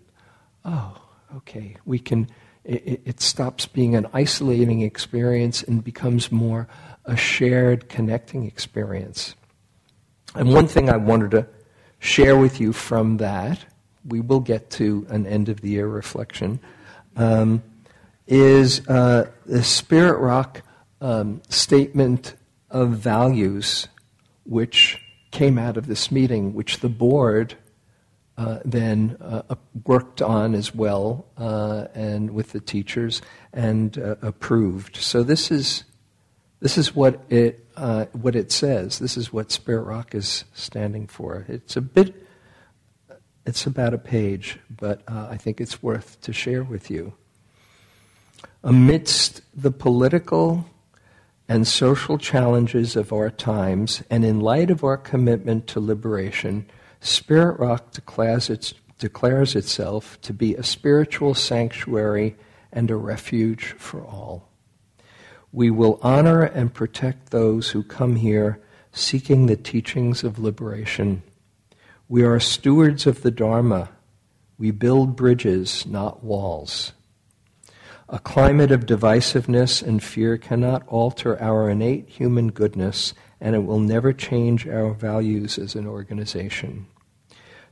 Oh, 0.63 1.01
okay, 1.38 1.75
we 1.86 1.99
can, 1.99 2.27
it, 2.63 3.01
it 3.05 3.21
stops 3.21 3.65
being 3.65 3.95
an 3.95 4.08
isolating 4.13 4.81
experience 4.81 5.62
and 5.63 5.84
becomes 5.84 6.31
more 6.31 6.67
a 7.03 7.15
shared, 7.15 7.89
connecting 7.89 8.45
experience. 8.45 9.36
And 10.34 10.53
one 10.53 10.67
thing 10.67 10.89
I 10.89 10.97
wanted 10.97 11.31
to 11.31 11.47
share 11.99 12.38
with 12.38 12.60
you 12.60 12.73
from 12.73 13.17
that, 13.17 13.65
we 14.08 14.21
will 14.21 14.39
get 14.39 14.69
to 14.71 15.05
an 15.10 15.25
end 15.27 15.49
of 15.49 15.62
the 15.62 15.69
year 15.69 15.88
reflection, 15.88 16.60
um, 17.15 17.62
is 18.27 18.88
uh, 18.88 19.29
the 19.45 19.63
Spirit 19.63 20.19
Rock 20.19 20.62
um, 21.01 21.41
statement 21.49 22.36
of 22.76 22.88
values 22.90 23.88
which 24.44 25.00
came 25.32 25.58
out 25.66 25.78
of 25.78 25.86
this 25.88 26.12
meeting, 26.12 26.54
which 26.54 26.80
the 26.80 26.90
board 26.90 27.56
uh, 28.38 28.60
then 28.66 29.16
uh, 29.22 29.56
worked 29.86 30.22
on 30.22 30.56
as 30.56 30.76
well 30.76 31.26
uh, 31.38 31.88
and 31.96 32.30
with 32.38 32.52
the 32.52 32.60
teachers 32.60 33.22
and 33.54 33.98
uh, 33.98 34.16
approved. 34.22 34.96
So 34.98 35.24
this 35.24 35.52
is 35.52 35.86
This 36.62 36.78
is 36.78 36.96
what 36.96 37.14
it, 37.30 37.54
uh, 37.76 38.06
what 38.24 38.36
it 38.36 38.52
says. 38.52 38.98
This 38.98 39.18
is 39.18 39.34
what 39.34 39.52
Spirit 39.52 39.86
Rock 39.86 40.16
is 40.16 40.46
standing 40.54 41.08
for. 41.08 41.46
It's 41.48 41.78
a 41.78 41.82
bit, 41.82 42.16
it's 43.46 43.68
about 43.68 43.94
a 43.94 43.98
page, 43.98 44.58
but 44.70 44.98
uh, 45.08 45.28
I 45.36 45.38
think 45.38 45.60
it's 45.60 45.84
worth 45.84 46.18
to 46.22 46.34
share 46.34 46.64
with 46.64 46.90
you. 46.90 47.14
Amidst 48.64 49.42
the 49.54 49.72
political 49.72 50.66
and 51.47 51.67
social 51.67 52.17
challenges 52.17 52.95
of 52.95 53.13
our 53.13 53.29
times, 53.29 54.03
and 54.10 54.25
in 54.25 54.39
light 54.39 54.71
of 54.71 54.84
our 54.84 54.97
commitment 54.97 55.67
to 55.67 55.79
liberation, 55.79 56.65
Spirit 56.99 57.60
Rock 57.60 57.91
declares, 57.91 58.49
its, 58.49 58.73
declares 58.97 59.55
itself 59.55 60.19
to 60.21 60.34
be 60.34 60.55
a 60.55 60.63
spiritual 60.63 61.34
sanctuary 61.36 62.36
and 62.71 62.89
a 62.89 62.95
refuge 62.95 63.75
for 63.77 64.03
all. 64.03 64.49
We 65.51 65.69
will 65.69 65.99
honor 66.01 66.41
and 66.41 66.73
protect 66.73 67.29
those 67.29 67.69
who 67.69 67.84
come 67.84 68.17
here 68.17 68.62
seeking 68.91 69.45
the 69.45 69.55
teachings 69.55 70.23
of 70.23 70.39
liberation. 70.39 71.21
We 72.10 72.23
are 72.23 72.39
stewards 72.39 73.05
of 73.05 73.21
the 73.21 73.31
Dharma. 73.31 73.89
We 74.58 74.71
build 74.71 75.15
bridges, 75.15 75.86
not 75.86 76.23
walls. 76.23 76.93
A 78.08 78.20
climate 78.20 78.72
of 78.72 78.86
divisiveness 78.86 79.82
and 79.82 80.02
fear 80.02 80.38
cannot 80.38 80.88
alter 80.88 81.41
our 81.41 81.70
innate 81.72 82.08
human 82.08 82.52
goodness, 82.52 83.15
and 83.41 83.56
it 83.56 83.65
will 83.65 83.80
never 83.80 84.13
change 84.13 84.68
our 84.68 84.94
values 84.94 85.58
as 85.58 85.74
an 85.74 85.88
organization. 85.88 86.86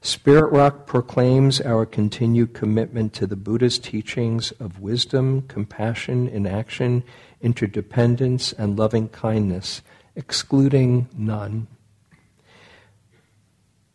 Spirit 0.02 0.52
Rock 0.52 0.88
proclaims 0.88 1.62
our 1.62 1.86
continued 1.86 2.54
commitment 2.54 3.14
to 3.14 3.28
the 3.28 3.36
Buddha's 3.36 3.78
teachings 3.78 4.52
of 4.54 4.80
wisdom, 4.80 5.44
compassion 5.44 6.28
in 6.28 6.48
action, 6.48 7.04
interdependence, 7.42 8.54
and 8.54 8.78
loving 8.78 9.10
kindness, 9.10 9.84
excluding 10.16 11.08
none. 11.16 11.68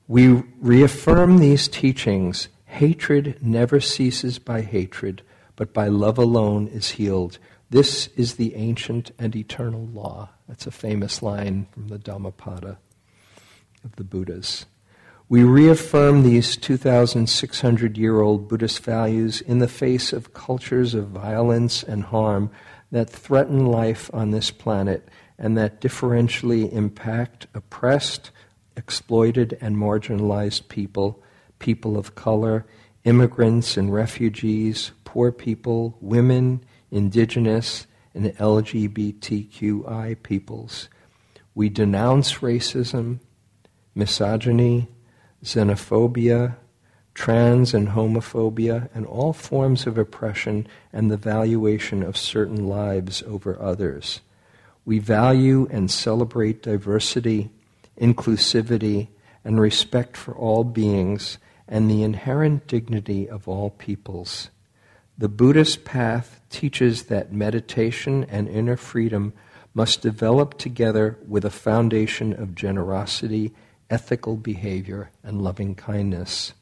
We 0.06 0.44
reaffirm 0.60 1.38
these 1.38 1.66
teachings. 1.66 2.48
Hatred 2.66 3.38
never 3.42 3.80
ceases 3.80 4.38
by 4.38 4.62
hatred 4.62 5.22
but 5.58 5.74
by 5.74 5.88
love 5.88 6.18
alone 6.18 6.68
is 6.68 6.92
healed. 6.92 7.36
This 7.68 8.06
is 8.16 8.36
the 8.36 8.54
ancient 8.54 9.10
and 9.18 9.34
eternal 9.34 9.88
law. 9.88 10.30
That's 10.46 10.68
a 10.68 10.70
famous 10.70 11.20
line 11.20 11.66
from 11.72 11.88
the 11.88 11.98
Dhammapada 11.98 12.78
of 13.82 13.96
the 13.96 14.04
Buddhas. 14.04 14.66
We 15.28 15.42
reaffirm 15.42 16.22
these 16.22 16.56
2,600 16.56 17.98
year 17.98 18.20
old 18.20 18.46
Buddhist 18.46 18.84
values 18.84 19.40
in 19.40 19.58
the 19.58 19.66
face 19.66 20.12
of 20.12 20.32
cultures 20.32 20.94
of 20.94 21.08
violence 21.08 21.82
and 21.82 22.04
harm 22.04 22.52
that 22.92 23.10
threaten 23.10 23.66
life 23.66 24.08
on 24.14 24.30
this 24.30 24.52
planet 24.52 25.08
and 25.40 25.58
that 25.58 25.80
differentially 25.80 26.72
impact 26.72 27.48
oppressed, 27.52 28.30
exploited, 28.76 29.58
and 29.60 29.76
marginalized 29.76 30.68
people, 30.68 31.20
people 31.58 31.98
of 31.98 32.14
color, 32.14 32.64
immigrants 33.02 33.76
and 33.76 33.92
refugees, 33.92 34.92
poor 35.08 35.32
people, 35.32 35.96
women, 36.02 36.62
indigenous, 36.90 37.86
and 38.12 38.26
LGBTQI 38.26 40.22
peoples. 40.22 40.90
We 41.54 41.70
denounce 41.70 42.34
racism, 42.40 43.20
misogyny, 43.94 44.88
xenophobia, 45.42 46.56
trans 47.14 47.72
and 47.72 47.88
homophobia, 47.88 48.90
and 48.92 49.06
all 49.06 49.32
forms 49.32 49.86
of 49.86 49.96
oppression 49.96 50.66
and 50.92 51.10
the 51.10 51.16
valuation 51.16 52.02
of 52.02 52.14
certain 52.14 52.66
lives 52.68 53.22
over 53.22 53.58
others. 53.58 54.20
We 54.84 54.98
value 54.98 55.66
and 55.70 55.90
celebrate 55.90 56.62
diversity, 56.62 57.48
inclusivity, 57.98 59.08
and 59.42 59.58
respect 59.58 60.18
for 60.18 60.34
all 60.34 60.64
beings 60.64 61.38
and 61.66 61.90
the 61.90 62.02
inherent 62.02 62.66
dignity 62.66 63.26
of 63.26 63.48
all 63.48 63.70
peoples. 63.70 64.50
The 65.20 65.28
Buddhist 65.28 65.84
path 65.84 66.40
teaches 66.48 67.04
that 67.04 67.32
meditation 67.32 68.24
and 68.30 68.48
inner 68.48 68.76
freedom 68.76 69.32
must 69.74 70.00
develop 70.00 70.56
together 70.58 71.18
with 71.26 71.44
a 71.44 71.50
foundation 71.50 72.32
of 72.32 72.54
generosity, 72.54 73.52
ethical 73.90 74.36
behavior, 74.36 75.10
and 75.24 75.42
loving 75.42 75.74
kindness. 75.74 76.52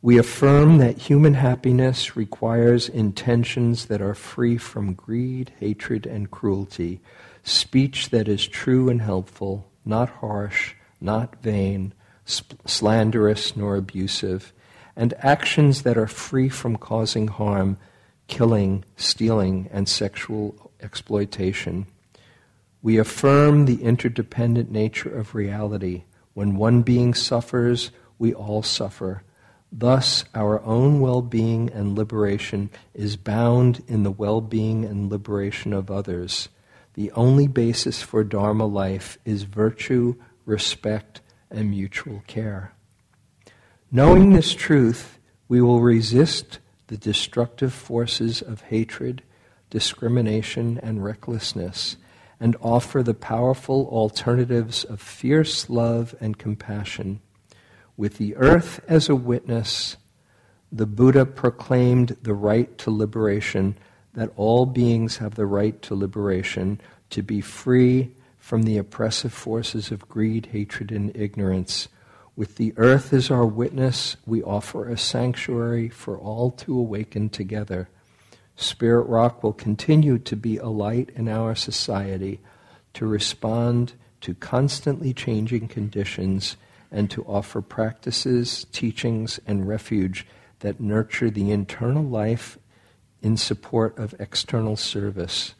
We 0.00 0.16
affirm 0.16 0.78
that 0.78 0.96
human 0.96 1.34
happiness 1.34 2.16
requires 2.16 2.88
intentions 2.88 3.86
that 3.86 4.00
are 4.00 4.14
free 4.14 4.56
from 4.56 4.94
greed, 4.94 5.52
hatred, 5.60 6.06
and 6.06 6.30
cruelty, 6.30 7.02
speech 7.42 8.08
that 8.10 8.28
is 8.28 8.46
true 8.46 8.88
and 8.88 9.02
helpful, 9.02 9.70
not 9.84 10.08
harsh, 10.08 10.74
not 11.02 11.42
vain, 11.42 11.92
slanderous, 12.24 13.56
nor 13.56 13.76
abusive, 13.76 14.54
and 14.96 15.14
actions 15.18 15.82
that 15.82 15.98
are 15.98 16.06
free 16.06 16.48
from 16.48 16.76
causing 16.76 17.28
harm, 17.28 17.76
killing, 18.26 18.84
stealing, 18.96 19.68
and 19.70 19.88
sexual 19.88 20.70
exploitation. 20.80 21.86
We 22.82 22.98
affirm 22.98 23.66
the 23.66 23.82
interdependent 23.82 24.70
nature 24.70 25.14
of 25.14 25.34
reality. 25.34 26.04
When 26.34 26.56
one 26.56 26.82
being 26.82 27.14
suffers, 27.14 27.90
we 28.18 28.32
all 28.32 28.62
suffer. 28.62 29.22
Thus, 29.72 30.24
our 30.34 30.62
own 30.62 31.00
well 31.00 31.22
being 31.22 31.70
and 31.70 31.98
liberation 31.98 32.70
is 32.94 33.16
bound 33.16 33.82
in 33.88 34.04
the 34.04 34.10
well 34.10 34.40
being 34.40 34.84
and 34.84 35.10
liberation 35.10 35.72
of 35.72 35.90
others. 35.90 36.48
The 36.94 37.10
only 37.12 37.46
basis 37.46 38.00
for 38.00 38.24
Dharma 38.24 38.64
life 38.64 39.18
is 39.24 39.42
virtue, 39.42 40.14
respect, 40.46 41.20
and 41.50 41.70
mutual 41.70 42.22
care. 42.26 42.72
Knowing 43.92 44.32
this 44.32 44.52
truth, 44.52 45.18
we 45.46 45.60
will 45.60 45.80
resist 45.80 46.58
the 46.88 46.96
destructive 46.96 47.72
forces 47.72 48.42
of 48.42 48.62
hatred, 48.62 49.22
discrimination, 49.70 50.78
and 50.82 51.04
recklessness, 51.04 51.96
and 52.40 52.56
offer 52.60 53.00
the 53.02 53.14
powerful 53.14 53.88
alternatives 53.92 54.82
of 54.82 55.00
fierce 55.00 55.70
love 55.70 56.16
and 56.20 56.36
compassion. 56.36 57.20
With 57.96 58.18
the 58.18 58.34
earth 58.36 58.80
as 58.88 59.08
a 59.08 59.14
witness, 59.14 59.96
the 60.72 60.86
Buddha 60.86 61.24
proclaimed 61.24 62.16
the 62.22 62.34
right 62.34 62.76
to 62.78 62.90
liberation, 62.90 63.78
that 64.14 64.32
all 64.34 64.66
beings 64.66 65.18
have 65.18 65.36
the 65.36 65.46
right 65.46 65.80
to 65.82 65.94
liberation, 65.94 66.80
to 67.10 67.22
be 67.22 67.40
free 67.40 68.10
from 68.36 68.64
the 68.64 68.78
oppressive 68.78 69.32
forces 69.32 69.92
of 69.92 70.08
greed, 70.08 70.46
hatred, 70.46 70.90
and 70.90 71.16
ignorance 71.16 71.88
with 72.36 72.56
the 72.56 72.74
earth 72.76 73.14
as 73.14 73.30
our 73.30 73.46
witness, 73.46 74.16
we 74.26 74.42
offer 74.42 74.88
a 74.88 74.98
sanctuary 74.98 75.88
for 75.88 76.18
all 76.18 76.50
to 76.50 76.78
awaken 76.78 77.30
together. 77.30 77.88
Spirit 78.56 79.08
Rock 79.08 79.42
will 79.42 79.54
continue 79.54 80.18
to 80.18 80.36
be 80.36 80.58
a 80.58 80.68
light 80.68 81.10
in 81.14 81.28
our 81.28 81.54
society 81.54 82.40
to 82.92 83.06
respond 83.06 83.94
to 84.20 84.34
constantly 84.34 85.14
changing 85.14 85.68
conditions 85.68 86.56
and 86.90 87.10
to 87.10 87.24
offer 87.24 87.60
practices, 87.60 88.66
teachings, 88.72 89.40
and 89.46 89.66
refuge 89.66 90.26
that 90.60 90.80
nurture 90.80 91.30
the 91.30 91.50
internal 91.50 92.04
life 92.04 92.58
in 93.22 93.36
support 93.36 93.98
of 93.98 94.14
external 94.18 94.76
service. 94.76 95.54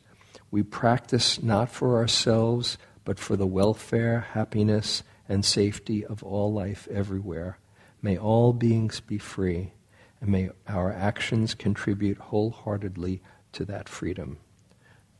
We 0.51 0.62
practice 0.62 1.43
not 1.43 1.71
for 1.71 1.97
ourselves, 1.97 2.79
but 3.05 3.19
for 3.19 3.37
the 3.37 3.47
welfare, 3.47 4.21
happiness, 4.33 5.03
and 5.29 5.45
safety 5.45 6.05
of 6.05 6.23
all 6.23 6.53
life 6.53 6.89
everywhere. 6.91 7.59
May 8.03 8.17
all 8.17 8.53
beings 8.53 9.01
be 9.01 9.19
free, 9.19 9.73
and 10.21 10.31
may 10.31 10.51
our 10.69 10.93
actions 10.93 11.55
contribute 11.55 12.19
wholeheartedly 12.19 13.23
to 13.53 13.65
that 13.65 13.89
freedom. 13.89 14.39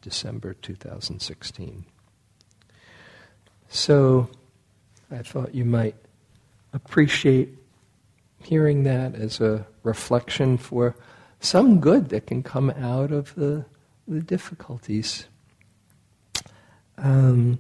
December 0.03 0.55
2016. 0.55 1.85
So, 3.69 4.29
I 5.11 5.23
thought 5.23 5.55
you 5.55 5.65
might 5.65 5.97
appreciate 6.73 7.57
hearing 8.43 8.85
that 8.85 9.15
as 9.15 9.41
a 9.41 9.67
reflection 9.83 10.59
for 10.59 10.95
some 11.41 11.81
good 11.81 12.11
that 12.11 12.27
can 12.27 12.43
come 12.43 12.71
out 12.71 13.11
of 13.11 13.35
the, 13.35 13.65
the 14.07 14.21
difficulties. 14.21 15.27
Um, 16.99 17.59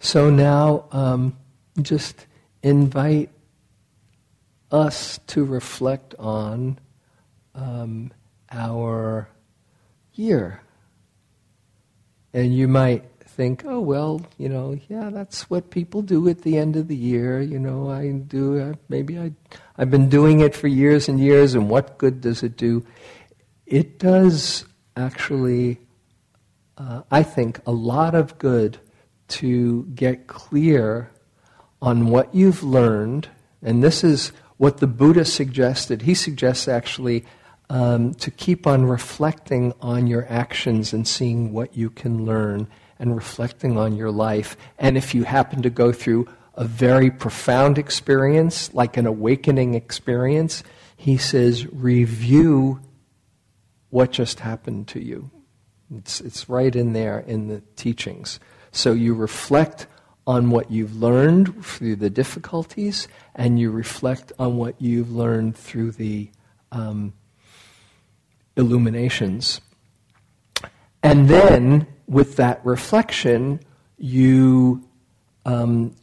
so 0.00 0.30
now 0.30 0.86
um, 0.90 1.36
just 1.80 2.26
invite 2.62 3.30
us 4.70 5.18
to 5.26 5.44
reflect 5.44 6.14
on 6.18 6.78
um, 7.54 8.10
our 8.50 9.28
year. 10.14 10.62
And 12.32 12.54
you 12.54 12.68
might 12.68 13.04
think, 13.24 13.64
oh, 13.66 13.80
well, 13.80 14.20
you 14.38 14.48
know, 14.48 14.78
yeah, 14.88 15.10
that's 15.10 15.50
what 15.50 15.70
people 15.70 16.02
do 16.02 16.28
at 16.28 16.42
the 16.42 16.56
end 16.56 16.76
of 16.76 16.88
the 16.88 16.96
year. 16.96 17.40
You 17.40 17.58
know, 17.58 17.90
I 17.90 18.10
do, 18.10 18.76
maybe 18.88 19.18
I, 19.18 19.32
I've 19.76 19.90
been 19.90 20.08
doing 20.08 20.40
it 20.40 20.54
for 20.54 20.68
years 20.68 21.08
and 21.08 21.18
years, 21.18 21.54
and 21.54 21.68
what 21.68 21.98
good 21.98 22.20
does 22.20 22.42
it 22.42 22.56
do? 22.56 22.86
It 23.66 23.98
does 23.98 24.64
actually, 24.96 25.78
uh, 26.76 27.02
I 27.10 27.22
think, 27.22 27.60
a 27.66 27.72
lot 27.72 28.14
of 28.14 28.38
good 28.38 28.78
to 29.30 29.84
get 29.94 30.26
clear 30.26 31.10
on 31.80 32.06
what 32.06 32.34
you've 32.34 32.62
learned. 32.62 33.28
And 33.62 33.82
this 33.82 34.04
is 34.04 34.32
what 34.56 34.78
the 34.78 34.86
Buddha 34.86 35.24
suggested. 35.24 36.02
He 36.02 36.14
suggests 36.14 36.68
actually 36.68 37.24
um, 37.70 38.14
to 38.14 38.30
keep 38.30 38.66
on 38.66 38.84
reflecting 38.84 39.72
on 39.80 40.06
your 40.06 40.26
actions 40.28 40.92
and 40.92 41.06
seeing 41.06 41.52
what 41.52 41.76
you 41.76 41.88
can 41.88 42.24
learn 42.24 42.68
and 42.98 43.14
reflecting 43.14 43.78
on 43.78 43.96
your 43.96 44.10
life. 44.10 44.56
And 44.78 44.98
if 44.98 45.14
you 45.14 45.24
happen 45.24 45.62
to 45.62 45.70
go 45.70 45.92
through 45.92 46.28
a 46.54 46.64
very 46.64 47.10
profound 47.10 47.78
experience, 47.78 48.74
like 48.74 48.96
an 48.96 49.06
awakening 49.06 49.74
experience, 49.74 50.62
he 50.96 51.16
says, 51.16 51.66
review 51.72 52.80
what 53.88 54.10
just 54.10 54.40
happened 54.40 54.88
to 54.88 55.02
you. 55.02 55.30
It's, 55.96 56.20
it's 56.20 56.48
right 56.48 56.74
in 56.74 56.92
there 56.92 57.20
in 57.20 57.48
the 57.48 57.62
teachings. 57.76 58.38
So 58.72 58.92
you 58.92 59.14
reflect 59.14 59.86
on 60.26 60.50
what 60.50 60.70
you've 60.70 60.96
learned 60.96 61.64
through 61.64 61.96
the 61.96 62.10
difficulties, 62.10 63.08
and 63.34 63.58
you 63.58 63.70
reflect 63.70 64.32
on 64.38 64.56
what 64.56 64.80
you've 64.80 65.10
learned 65.10 65.56
through 65.56 65.92
the 65.92 66.30
um, 66.70 67.12
illuminations. 68.56 69.60
And 71.02 71.28
then, 71.28 71.86
with 72.06 72.36
that 72.36 72.60
reflection, 72.64 73.60
you 73.98 74.86
um, 75.44 75.94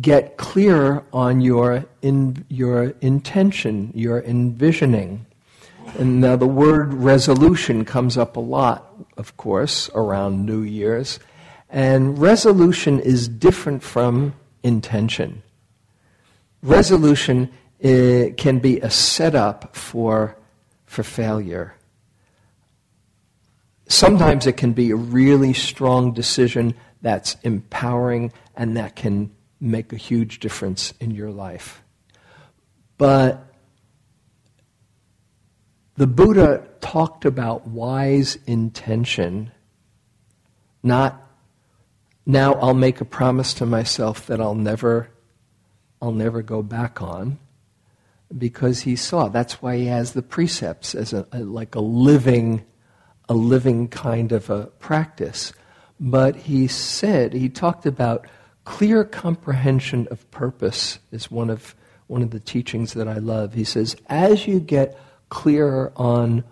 get 0.00 0.36
clear 0.36 1.04
on 1.12 1.40
your, 1.40 1.84
in, 2.02 2.44
your 2.48 2.94
intention, 3.00 3.90
your 3.94 4.22
envisioning. 4.22 5.26
And 5.98 6.20
now 6.20 6.36
the 6.36 6.46
word 6.46 6.94
resolution 6.94 7.84
comes 7.84 8.16
up 8.16 8.36
a 8.36 8.40
lot, 8.40 8.94
of 9.16 9.36
course, 9.36 9.90
around 9.94 10.46
New 10.46 10.62
Year's. 10.62 11.18
And 11.70 12.18
resolution 12.18 12.98
is 12.98 13.28
different 13.28 13.82
from 13.82 14.34
intention. 14.62 15.42
Resolution 16.62 17.50
uh, 17.82 18.34
can 18.36 18.58
be 18.58 18.80
a 18.80 18.90
setup 18.90 19.74
for, 19.74 20.36
for 20.84 21.02
failure. 21.02 21.74
Sometimes 23.86 24.46
it 24.46 24.56
can 24.56 24.72
be 24.72 24.90
a 24.90 24.96
really 24.96 25.52
strong 25.52 26.12
decision 26.12 26.74
that's 27.02 27.36
empowering 27.42 28.32
and 28.56 28.76
that 28.76 28.96
can 28.96 29.30
make 29.60 29.92
a 29.92 29.96
huge 29.96 30.40
difference 30.40 30.92
in 31.00 31.10
your 31.10 31.30
life. 31.30 31.82
But 32.98 33.46
the 35.96 36.06
Buddha 36.06 36.66
talked 36.80 37.24
about 37.24 37.66
wise 37.66 38.38
intention, 38.46 39.52
not 40.82 41.29
now 42.30 42.54
I'll 42.54 42.74
make 42.74 43.00
a 43.00 43.04
promise 43.04 43.54
to 43.54 43.66
myself 43.66 44.26
that 44.26 44.40
I'll 44.40 44.54
never 44.54 45.10
I'll 46.02 46.12
never 46.12 46.42
go 46.42 46.62
back 46.62 47.02
on 47.02 47.38
because 48.36 48.80
he 48.80 48.96
saw. 48.96 49.28
That's 49.28 49.60
why 49.60 49.76
he 49.76 49.86
has 49.86 50.12
the 50.12 50.22
precepts 50.22 50.94
as 50.94 51.12
a, 51.12 51.26
a 51.32 51.40
like 51.40 51.74
a 51.74 51.80
living 51.80 52.64
a 53.28 53.34
living 53.34 53.88
kind 53.88 54.32
of 54.32 54.50
a 54.50 54.66
practice. 54.66 55.52
But 55.98 56.36
he 56.36 56.66
said 56.66 57.32
he 57.32 57.48
talked 57.48 57.86
about 57.86 58.26
clear 58.64 59.04
comprehension 59.04 60.08
of 60.10 60.30
purpose 60.30 60.98
is 61.10 61.30
one 61.30 61.50
of 61.50 61.74
one 62.06 62.22
of 62.22 62.30
the 62.30 62.40
teachings 62.40 62.94
that 62.94 63.08
I 63.08 63.18
love. 63.18 63.54
He 63.54 63.64
says 63.64 63.96
as 64.08 64.46
you 64.46 64.60
get 64.60 64.98
clearer 65.28 65.92
on 65.96 66.44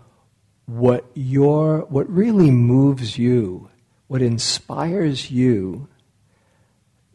what 0.65 1.05
your 1.15 1.79
what 1.89 2.09
really 2.09 2.51
moves 2.51 3.17
you 3.17 3.69
what 4.09 4.23
inspires 4.23 5.29
you, 5.29 5.87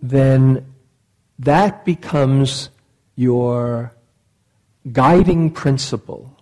then 0.00 0.64
that 1.40 1.84
becomes 1.84 2.70
your 3.16 3.92
guiding 4.92 5.50
principle, 5.50 6.38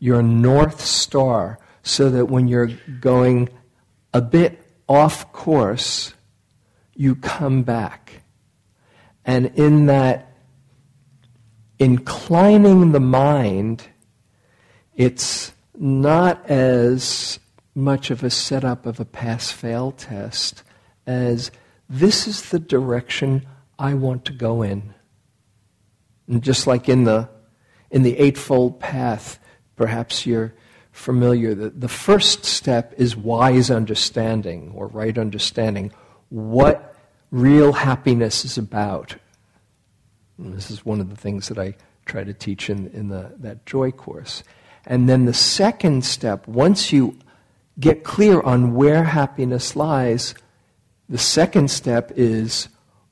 your 0.00 0.20
north 0.20 0.80
star, 0.80 1.56
so 1.84 2.10
that 2.10 2.26
when 2.26 2.48
you're 2.48 2.72
going 3.00 3.48
a 4.12 4.20
bit 4.20 4.60
off 4.88 5.32
course, 5.32 6.14
you 6.96 7.14
come 7.14 7.62
back. 7.62 8.22
And 9.24 9.46
in 9.54 9.86
that 9.86 10.32
inclining 11.78 12.90
the 12.90 13.00
mind, 13.00 13.84
it's 14.96 15.52
not 15.78 16.44
as 16.50 17.38
much 17.74 18.10
of 18.10 18.22
a 18.22 18.30
setup 18.30 18.86
of 18.86 19.00
a 19.00 19.04
pass 19.04 19.50
fail 19.50 19.92
test 19.92 20.62
as 21.06 21.50
this 21.88 22.26
is 22.26 22.50
the 22.50 22.58
direction 22.58 23.46
I 23.78 23.94
want 23.94 24.24
to 24.26 24.32
go 24.32 24.62
in. 24.62 24.94
And 26.28 26.42
just 26.42 26.66
like 26.66 26.88
in 26.88 27.04
the, 27.04 27.28
in 27.90 28.02
the 28.02 28.18
Eightfold 28.18 28.80
Path, 28.80 29.38
perhaps 29.76 30.26
you're 30.26 30.54
familiar, 30.92 31.54
that 31.54 31.80
the 31.80 31.88
first 31.88 32.44
step 32.44 32.94
is 32.96 33.16
wise 33.16 33.70
understanding 33.70 34.72
or 34.74 34.86
right 34.88 35.16
understanding 35.16 35.92
what 36.28 36.94
real 37.30 37.72
happiness 37.72 38.44
is 38.44 38.58
about. 38.58 39.16
And 40.38 40.54
this 40.54 40.70
is 40.70 40.84
one 40.84 41.00
of 41.00 41.10
the 41.10 41.16
things 41.16 41.48
that 41.48 41.58
I 41.58 41.74
try 42.04 42.24
to 42.24 42.34
teach 42.34 42.68
in, 42.68 42.88
in 42.88 43.08
the, 43.08 43.32
that 43.38 43.64
joy 43.64 43.90
course. 43.90 44.42
And 44.84 45.08
then 45.08 45.24
the 45.24 45.34
second 45.34 46.04
step, 46.04 46.46
once 46.46 46.92
you 46.92 47.16
get 47.78 48.04
clear 48.04 48.40
on 48.40 48.74
where 48.74 49.04
happiness 49.04 49.76
lies, 49.76 50.34
the 51.08 51.18
second 51.18 51.70
step 51.70 52.12
is 52.16 52.68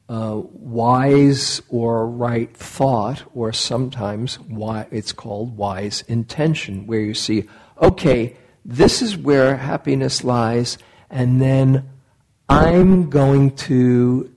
uh, 0.09 0.41
wise 0.53 1.63
or 1.69 2.07
right 2.07 2.55
thought, 2.57 3.23
or 3.35 3.53
sometimes 3.53 4.41
why 4.41 4.87
it's 4.91 5.13
called 5.13 5.57
wise 5.57 6.03
intention, 6.09 6.87
where 6.87 7.01
you 7.01 7.15
see, 7.15 7.49
okay, 7.81 8.37
this 8.65 9.03
is 9.03 9.17
where 9.17 9.57
happiness 9.57 10.25
lies, 10.25 10.79
and 11.09 11.41
then 11.41 11.89
I'm 12.49 13.09
going 13.09 13.55
to 13.57 14.35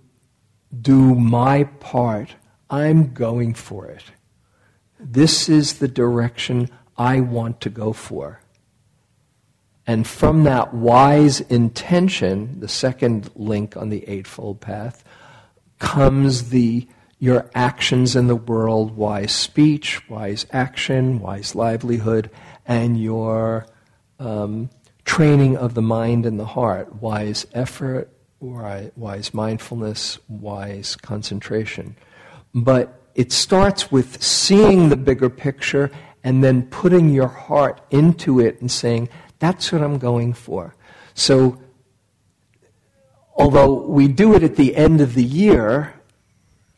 do 0.81 1.15
my 1.15 1.63
part. 1.63 2.35
I'm 2.69 3.13
going 3.13 3.53
for 3.55 3.87
it. 3.87 4.03
This 4.99 5.49
is 5.49 5.79
the 5.79 5.87
direction 5.87 6.69
I 6.97 7.19
want 7.19 7.61
to 7.61 7.69
go 7.69 7.93
for. 7.93 8.42
And 9.85 10.07
from 10.07 10.43
that 10.45 10.73
wise 10.73 11.41
intention, 11.41 12.59
the 12.59 12.67
second 12.67 13.29
link 13.35 13.75
on 13.75 13.89
the 13.89 14.07
Eightfold 14.07 14.61
Path, 14.61 15.03
comes 15.79 16.49
the 16.49 16.87
your 17.19 17.49
actions 17.55 18.17
in 18.17 18.27
the 18.27 18.35
world, 18.35 18.97
wise 18.97 19.31
speech, 19.31 20.09
wise 20.09 20.45
action, 20.51 21.19
wise 21.19 21.55
livelihood, 21.55 22.29
and 22.65 23.01
your 23.01 23.65
um, 24.19 24.69
training 25.05 25.55
of 25.55 25.73
the 25.73 25.81
mind 25.81 26.25
and 26.25 26.37
the 26.37 26.45
heart, 26.45 27.01
wise 27.01 27.45
effort, 27.53 28.09
wise 28.41 29.33
mindfulness, 29.33 30.19
wise 30.27 30.97
concentration. 30.97 31.95
But 32.53 32.99
it 33.15 33.31
starts 33.31 33.89
with 33.89 34.21
seeing 34.21 34.89
the 34.89 34.97
bigger 34.97 35.29
picture 35.29 35.91
and 36.25 36.43
then 36.43 36.63
putting 36.63 37.09
your 37.09 37.27
heart 37.27 37.81
into 37.89 38.39
it 38.39 38.59
and 38.59 38.69
saying, 38.69 39.07
that's 39.43 39.71
what 39.71 39.81
I'm 39.81 39.97
going 39.97 40.33
for. 40.33 40.73
So, 41.13 41.61
although 43.35 43.73
we 43.73 44.07
do 44.07 44.35
it 44.35 44.43
at 44.43 44.55
the 44.55 44.75
end 44.75 45.01
of 45.01 45.15
the 45.15 45.23
year, 45.23 45.93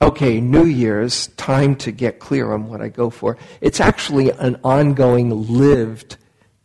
okay, 0.01 0.41
New 0.41 0.65
Year's, 0.65 1.28
time 1.38 1.75
to 1.78 1.91
get 1.91 2.19
clear 2.19 2.54
on 2.54 2.67
what 2.67 2.82
I 2.82 2.89
go 2.89 3.10
for, 3.12 3.38
it's 3.62 3.80
actually 3.80 4.32
an 4.32 4.60
ongoing 4.63 5.47
lived 5.47 6.17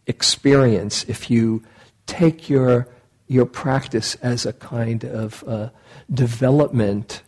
experience 0.06 1.04
if 1.04 1.30
you 1.30 1.62
take 2.06 2.48
your, 2.48 2.88
your 3.28 3.46
practice 3.46 4.14
as 4.16 4.46
a 4.46 4.54
kind 4.54 5.04
of 5.04 5.44
uh, 5.46 5.68
development, 6.12 7.22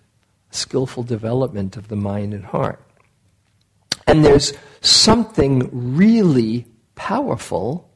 skillful 0.50 1.02
development 1.02 1.76
of 1.76 1.88
the 1.88 1.96
mind 1.96 2.32
and 2.32 2.46
heart. 2.46 2.80
And 4.06 4.24
there's 4.24 4.54
something 4.80 5.68
really 5.72 6.66
powerful 6.94 7.91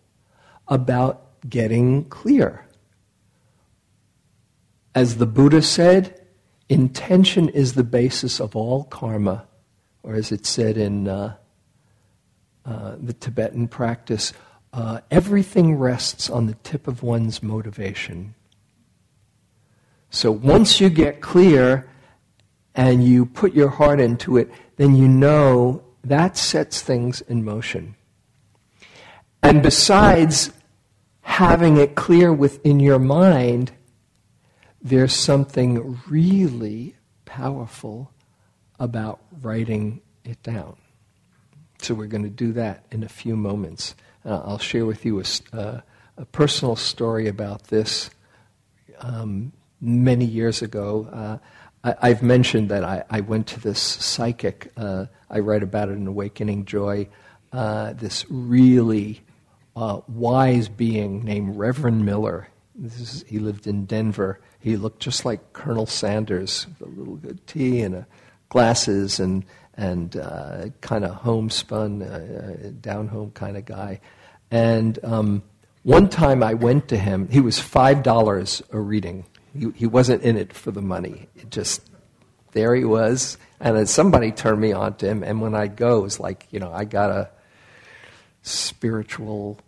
about 0.69 1.41
getting 1.49 2.05
clear. 2.07 2.67
As 4.95 5.17
the 5.17 5.27
Buddha 5.27 5.63
said, 5.63 6.27
intention 6.69 7.49
is 7.49 7.75
the 7.75 7.85
basis 7.85 8.41
of 8.41 8.57
all 8.57 8.85
karma, 8.85 9.47
or 10.03 10.15
as 10.15 10.33
it 10.33 10.47
said 10.47 10.77
in 10.77 11.07
uh, 11.07 11.37
uh, 12.65 12.97
the 12.99 13.13
Tibetan 13.13 13.69
practice, 13.69 14.33
uh, 14.73 15.01
everything 15.11 15.77
rests 15.77 16.29
on 16.29 16.47
the 16.47 16.55
tip 16.63 16.89
of 16.89 17.03
one's 17.03 17.43
motivation. 17.43 18.35
So 20.11 20.31
once 20.33 20.81
you 20.81 20.89
get 20.89 21.21
clear 21.21 21.89
and 22.75 23.05
you 23.05 23.27
put 23.27 23.55
your 23.55 23.69
heart 23.69 24.01
into 24.01 24.37
it, 24.37 24.51
then 24.77 24.95
you 24.95 25.09
know 25.09 25.83
that 26.05 26.37
sets 26.37 26.81
things 26.81 27.21
in 27.23 27.45
motion. 27.45 27.97
And 29.43 29.63
besides 29.63 30.51
having 31.37 31.77
it 31.77 31.95
clear 31.95 32.33
within 32.33 32.81
your 32.81 32.99
mind, 32.99 33.71
there's 34.81 35.15
something 35.15 36.01
really 36.09 36.97
powerful 37.27 38.11
about 38.79 39.21
writing 39.43 40.01
it 40.25 40.43
down. 40.43 40.75
So 41.83 41.93
we're 41.93 42.07
going 42.07 42.23
to 42.23 42.31
do 42.31 42.53
that 42.53 42.87
in 42.91 43.03
a 43.03 43.09
few 43.11 43.37
moments. 43.37 43.95
Uh, 44.25 44.41
I'll 44.47 44.57
share 44.57 44.87
with 44.87 45.05
you 45.05 45.21
a, 45.21 45.25
uh, 45.55 45.81
a 46.17 46.25
personal 46.25 46.75
story 46.75 47.29
about 47.29 47.65
this. 47.65 48.09
Um, 49.01 49.53
many 49.79 50.25
years 50.25 50.63
ago, 50.63 51.07
uh, 51.13 51.95
I, 52.01 52.09
have 52.09 52.23
mentioned 52.23 52.71
that 52.71 52.83
I, 52.83 53.05
I, 53.11 53.21
went 53.21 53.47
to 53.49 53.61
this 53.61 53.79
psychic. 53.79 54.73
Uh, 54.75 55.05
I 55.29 55.41
write 55.41 55.63
about 55.63 55.91
it 55.91 55.99
in 55.99 56.07
Awakening 56.07 56.65
Joy. 56.65 57.09
Uh, 57.53 57.93
this 57.93 58.25
really 58.31 59.26
uh, 59.77 60.01
wise 60.09 60.69
being 60.69 61.23
named 61.25 61.57
Reverend 61.57 62.05
Miller. 62.05 62.49
Is, 62.83 63.25
he 63.29 63.39
lived 63.39 63.67
in 63.67 63.85
Denver. 63.85 64.41
He 64.59 64.77
looked 64.77 65.01
just 65.01 65.25
like 65.25 65.53
Colonel 65.53 65.87
Sanders, 65.87 66.67
with 66.81 66.89
a 66.89 66.91
little 66.91 67.21
tea 67.47 67.83
and 67.83 67.95
a, 67.95 68.07
glasses 68.49 69.21
and 69.21 69.45
and 69.79 70.17
uh, 70.17 70.69
kind 70.81 71.05
of 71.05 71.17
homespun, 71.17 72.03
uh, 72.03 72.71
down 72.81 73.09
home 73.09 73.31
kind 73.33 73.59
of 73.59 73.67
guy. 73.67 74.01
And 74.51 74.99
um, 75.05 75.43
one 75.83 76.09
time 76.09 76.43
I 76.43 76.55
went 76.55 76.89
to 76.89 76.97
him. 76.97 77.29
He 77.29 77.41
was 77.41 77.59
five 77.59 78.03
dollars 78.03 78.63
a 78.73 78.81
reading. 78.81 79.27
He, 79.55 79.71
he 79.75 79.87
wasn't 79.87 80.23
in 80.23 80.37
it 80.37 80.53
for 80.53 80.71
the 80.71 80.83
money. 80.83 81.29
It 81.37 81.51
just 81.51 81.83
there 82.53 82.75
he 82.75 82.85
was, 82.85 83.37
and 83.61 83.77
then 83.77 83.87
somebody 83.87 84.33
turned 84.33 84.61
me 84.61 84.73
on 84.73 84.95
to 84.97 85.07
him. 85.07 85.23
And 85.23 85.43
when 85.43 85.55
I 85.55 85.67
go, 85.67 86.07
it's 86.07 86.19
like 86.19 86.47
you 86.51 86.61
know 86.61 86.73
I 86.73 86.85
got 86.85 87.11
a 87.11 87.31
spiritual 88.43 89.59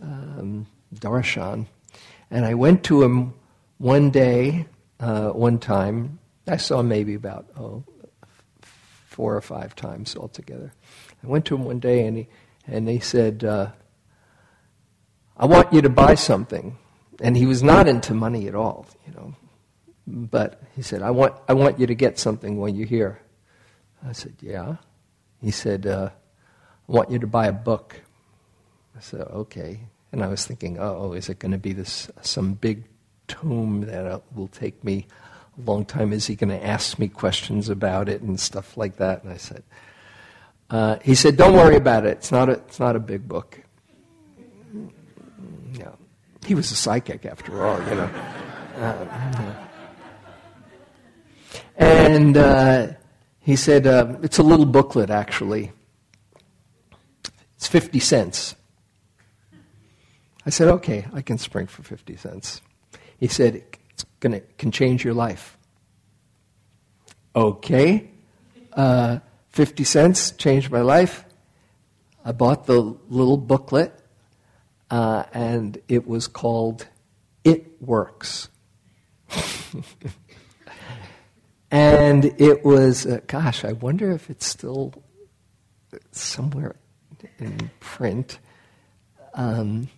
um, 0.00 0.66
darshan, 0.94 1.66
and 2.30 2.44
I 2.44 2.54
went 2.54 2.84
to 2.84 3.02
him 3.02 3.34
one 3.78 4.10
day, 4.10 4.66
uh, 4.98 5.30
one 5.30 5.58
time. 5.58 6.18
I 6.46 6.56
saw 6.56 6.82
maybe 6.82 7.14
about 7.14 7.46
oh 7.56 7.84
four 9.20 9.36
or 9.36 9.40
five 9.42 9.76
times 9.76 10.16
altogether. 10.16 10.72
I 11.22 11.26
went 11.26 11.44
to 11.46 11.54
him 11.54 11.64
one 11.64 11.78
day 11.78 12.06
and 12.06 12.16
he, 12.16 12.28
and 12.66 12.88
he 12.88 13.00
said, 13.00 13.44
uh, 13.44 13.70
I 15.36 15.46
want 15.46 15.72
you 15.72 15.82
to 15.82 15.90
buy 15.90 16.14
something. 16.14 16.78
And 17.20 17.36
he 17.36 17.44
was 17.44 17.62
not 17.62 17.86
into 17.86 18.14
money 18.14 18.48
at 18.48 18.54
all, 18.54 18.86
you 19.06 19.12
know. 19.12 19.34
But 20.06 20.62
he 20.74 20.80
said, 20.80 21.02
I 21.02 21.10
want, 21.10 21.34
I 21.48 21.52
want 21.52 21.78
you 21.78 21.86
to 21.86 21.94
get 21.94 22.18
something 22.18 22.58
when 22.58 22.74
you're 22.74 22.86
here. 22.86 23.20
I 24.06 24.12
said, 24.12 24.36
Yeah. 24.40 24.76
He 25.42 25.50
said, 25.50 25.86
uh, 25.86 26.10
I 26.88 26.92
want 26.92 27.10
you 27.10 27.18
to 27.18 27.26
buy 27.26 27.46
a 27.46 27.52
book. 27.52 28.00
I 29.00 29.02
said, 29.02 29.22
Okay. 29.22 29.80
And 30.12 30.24
I 30.24 30.26
was 30.26 30.44
thinking, 30.44 30.76
oh, 30.78 31.12
is 31.12 31.28
it 31.28 31.38
going 31.38 31.52
to 31.52 31.58
be 31.58 31.72
this 31.72 32.10
some 32.20 32.54
big 32.54 32.82
tome 33.28 33.82
that 33.82 34.06
uh, 34.06 34.20
will 34.34 34.48
take 34.48 34.82
me 34.82 35.06
a 35.56 35.70
long 35.70 35.84
time. 35.84 36.12
Is 36.12 36.26
he 36.26 36.34
going 36.34 36.50
to 36.50 36.66
ask 36.66 36.98
me 36.98 37.08
questions 37.08 37.68
about 37.68 38.08
it 38.08 38.20
and 38.20 38.38
stuff 38.38 38.76
like 38.76 38.96
that? 38.96 39.22
And 39.22 39.32
I 39.32 39.36
said, 39.36 39.62
uh, 40.68 40.98
he 41.02 41.14
said, 41.14 41.36
don't 41.36 41.54
worry 41.54 41.76
about 41.76 42.04
it. 42.06 42.18
It's 42.18 42.32
not 42.32 42.48
a, 42.48 42.52
it's 42.52 42.80
not 42.80 42.96
a 42.96 43.00
big 43.00 43.26
book. 43.28 43.60
Yeah. 45.74 45.92
He 46.44 46.54
was 46.54 46.70
a 46.72 46.76
psychic 46.76 47.24
after 47.24 47.64
all, 47.64 47.78
you 47.88 47.94
know. 47.94 48.10
Uh, 48.76 49.54
and 51.76 52.36
uh, 52.36 52.88
he 53.38 53.54
said, 53.54 53.86
uh, 53.86 54.16
it's 54.22 54.38
a 54.38 54.42
little 54.42 54.66
booklet, 54.66 55.08
actually. 55.08 55.70
It's 57.56 57.68
50 57.68 58.00
cents. 58.00 58.56
I 60.46 60.50
said, 60.50 60.68
okay, 60.68 61.06
I 61.12 61.22
can 61.22 61.38
spring 61.38 61.66
for 61.66 61.82
50 61.82 62.16
cents. 62.16 62.62
He 63.18 63.28
said, 63.28 63.62
gonna, 64.20 64.40
can 64.58 64.70
change 64.70 65.04
your 65.04 65.14
life. 65.14 65.58
Okay, 67.36 68.10
uh, 68.72 69.18
50 69.50 69.84
cents 69.84 70.32
changed 70.32 70.70
my 70.70 70.80
life. 70.80 71.24
I 72.24 72.32
bought 72.32 72.66
the 72.66 72.80
little 73.08 73.36
booklet, 73.36 73.92
uh, 74.90 75.24
and 75.32 75.78
it 75.88 76.06
was 76.06 76.26
called 76.26 76.86
It 77.44 77.80
Works. 77.80 78.48
and 81.70 82.24
it 82.24 82.64
was, 82.64 83.06
uh, 83.06 83.20
gosh, 83.26 83.64
I 83.64 83.72
wonder 83.72 84.10
if 84.10 84.30
it's 84.30 84.46
still 84.46 84.94
somewhere 86.12 86.76
in 87.38 87.70
print. 87.80 88.38
Um, 89.34 89.88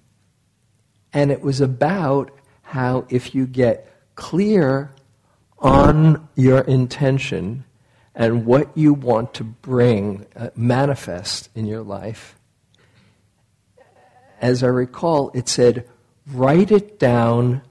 and 1.13 1.31
it 1.31 1.43
was 1.43 1.61
about 1.61 2.31
how 2.63 3.07
if 3.09 3.35
you 3.35 3.47
get 3.47 3.89
clear 4.15 4.91
on 5.59 6.29
your 6.35 6.61
intention 6.61 7.65
and 8.15 8.45
what 8.45 8.77
you 8.77 8.93
want 8.93 9.35
to 9.35 9.45
bring, 9.45 10.27
uh, 10.37 10.51
manifest 10.55 11.49
in 11.55 11.67
your 11.67 11.83
life, 11.83 12.37
as 14.41 14.63
I 14.63 14.69
recall, 14.69 15.31
it 15.35 15.49
said, 15.49 15.89
write 16.27 16.73
it 16.73 16.99
down 16.99 17.63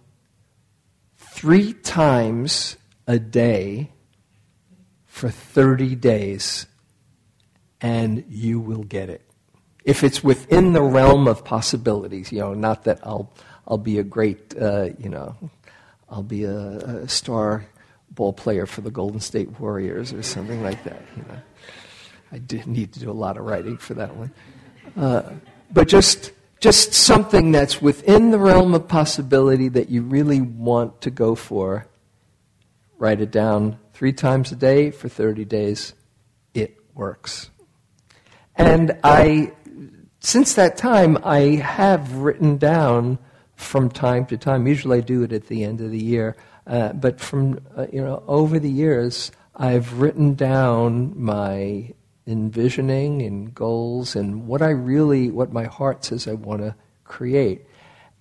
three 1.18 1.74
times 1.74 2.78
a 3.08 3.20
day 3.20 3.92
for 5.06 5.30
30 5.30 5.96
days, 5.96 6.66
and 7.82 8.24
you 8.30 8.60
will 8.60 8.84
get 8.84 9.10
it. 9.10 9.31
If 9.84 10.04
it's 10.04 10.24
within 10.24 10.74
the 10.74 10.82
realm 10.82 11.28
of 11.28 11.44
possibilities, 11.44 12.32
you 12.32 12.40
know, 12.40 12.54
not 12.54 12.84
that 12.84 13.00
I'll, 13.04 13.32
I'll 13.68 13.78
be 13.78 13.98
a 14.00 14.04
great, 14.04 14.56
uh, 14.60 14.90
you 15.00 15.10
know, 15.10 15.36
I'll 16.10 16.24
be 16.24 16.44
a, 16.44 16.54
a, 16.54 17.08
star 17.08 17.66
ball 18.12 18.34
player 18.34 18.66
for 18.66 18.82
the 18.82 18.92
Golden 18.92 19.20
State 19.20 19.60
Warriors 19.60 20.14
or 20.14 20.22
something 20.22 20.62
like 20.62 20.84
that. 20.84 21.02
You 21.16 21.24
know, 21.24 21.42
I 22.32 22.38
did 22.38 22.68
need 22.68 22.94
to 22.94 23.00
do 23.00 23.10
a 23.10 23.14
lot 23.14 23.38
of 23.38 23.46
writing 23.46 23.78
for 23.78 23.94
that 23.96 24.16
one, 24.16 24.32
uh, 24.98 25.24
but 25.72 25.88
just 25.88 26.32
just 26.62 26.94
something 26.94 27.52
that's 27.52 27.82
within 27.82 28.30
the 28.30 28.38
realm 28.38 28.76
of 28.76 28.88
possibility 28.88 29.68
that 29.68 29.90
you 29.90 30.04
really 30.04 30.40
want 30.40 31.02
to 31.02 31.10
go 31.10 31.34
for. 31.34 31.88
Write 33.00 33.20
it 33.20 33.32
down 33.32 33.80
three 33.94 34.14
times 34.14 34.52
a 34.52 34.56
day 34.56 34.92
for 34.92 35.10
30 35.10 35.44
days. 35.46 35.94
It 36.54 36.78
works. 36.94 37.50
And 38.56 38.96
I, 39.04 39.54
since 40.22 40.54
that 40.54 40.78
time, 40.78 41.18
I 41.24 41.56
have 41.56 42.14
written 42.14 42.58
down 42.58 43.18
from 43.56 43.90
time 43.90 44.26
to 44.28 44.38
time. 44.38 44.68
Usually 44.68 45.00
I 45.00 45.02
do 45.02 45.24
it 45.24 45.34
at 45.34 45.48
the 45.48 45.64
end 45.64 45.82
of 45.82 45.90
the 45.90 46.02
year. 46.02 46.38
Uh, 46.68 46.94
but 46.94 47.20
from, 47.20 47.60
uh, 47.76 47.88
you 47.92 48.02
know, 48.02 48.24
over 48.28 48.60
the 48.60 48.70
years, 48.70 49.32
I've 49.56 50.00
written 50.00 50.36
down 50.36 51.14
my 51.20 51.92
envisioning 52.28 53.24
and 53.24 53.54
goals 53.54 54.16
and 54.16 54.48
what 54.48 54.62
I 54.62 54.70
really, 54.70 55.32
what 55.32 55.52
my 55.52 55.64
heart 55.64 56.06
says 56.06 56.28
I 56.28 56.34
want 56.34 56.62
to 56.62 56.76
create. 57.04 57.66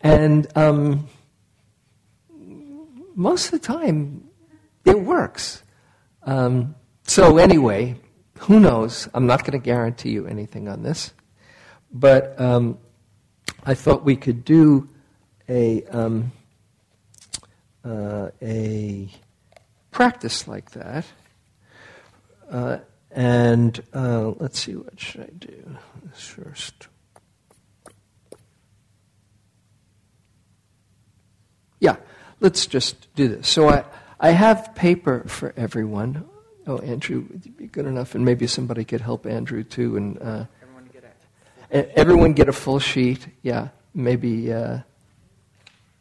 And 0.01 0.47
um, 0.57 1.07
most 3.15 3.47
of 3.47 3.51
the 3.53 3.59
time, 3.59 4.25
it 4.87 4.99
works. 4.99 5.63
Um, 6.23 6.75
so, 7.03 7.37
anyway, 7.37 7.97
who 8.39 8.59
knows? 8.59 9.07
I'm 9.13 9.27
not 9.27 9.41
going 9.45 9.53
to 9.53 9.65
guarantee 9.65 10.11
you 10.11 10.27
anything 10.27 10.67
on 10.67 10.83
this. 10.83 11.13
But 11.93 12.41
um, 12.41 12.79
I 13.65 13.75
thought 13.75 14.05
we 14.05 14.17
could 14.17 14.45
do 14.45 14.89
a, 15.49 15.85
um, 15.87 16.33
uh, 17.85 18.31
a 18.41 19.09
practice 19.91 20.47
like 20.47 20.71
that. 20.71 21.05
Uh, 22.51 22.79
and 23.11 23.83
uh, 23.93 24.29
let's 24.39 24.61
see, 24.61 24.77
what 24.77 24.99
should 24.99 25.23
I 25.23 25.31
do 25.39 25.77
first? 26.13 26.89
Yeah, 31.81 31.97
let's 32.41 32.67
just 32.67 33.13
do 33.15 33.29
this. 33.29 33.49
So 33.49 33.69
I, 33.69 33.85
I 34.21 34.31
have 34.31 34.75
paper 34.75 35.25
for 35.27 35.55
everyone. 35.57 36.25
Oh, 36.67 36.79
Andrew, 36.79 37.25
would 37.31 37.45
you 37.45 37.53
be 37.53 37.67
good 37.67 37.87
enough? 37.87 38.15
And 38.15 38.25
maybe 38.25 38.47
somebody 38.47 38.85
could 38.85 39.01
help 39.01 39.27
Andrew 39.27 39.65
too. 39.65 39.97
And 39.97 40.19
uh, 40.19 40.45
everyone 40.63 40.89
get 40.93 41.05
a 41.05 41.60
everyone 41.71 42.33
get 42.33 42.49
a 42.49 42.53
full 42.53 42.79
sheet. 42.79 43.27
Yeah, 43.43 43.69
maybe. 43.95 44.53
Uh, 44.53 44.79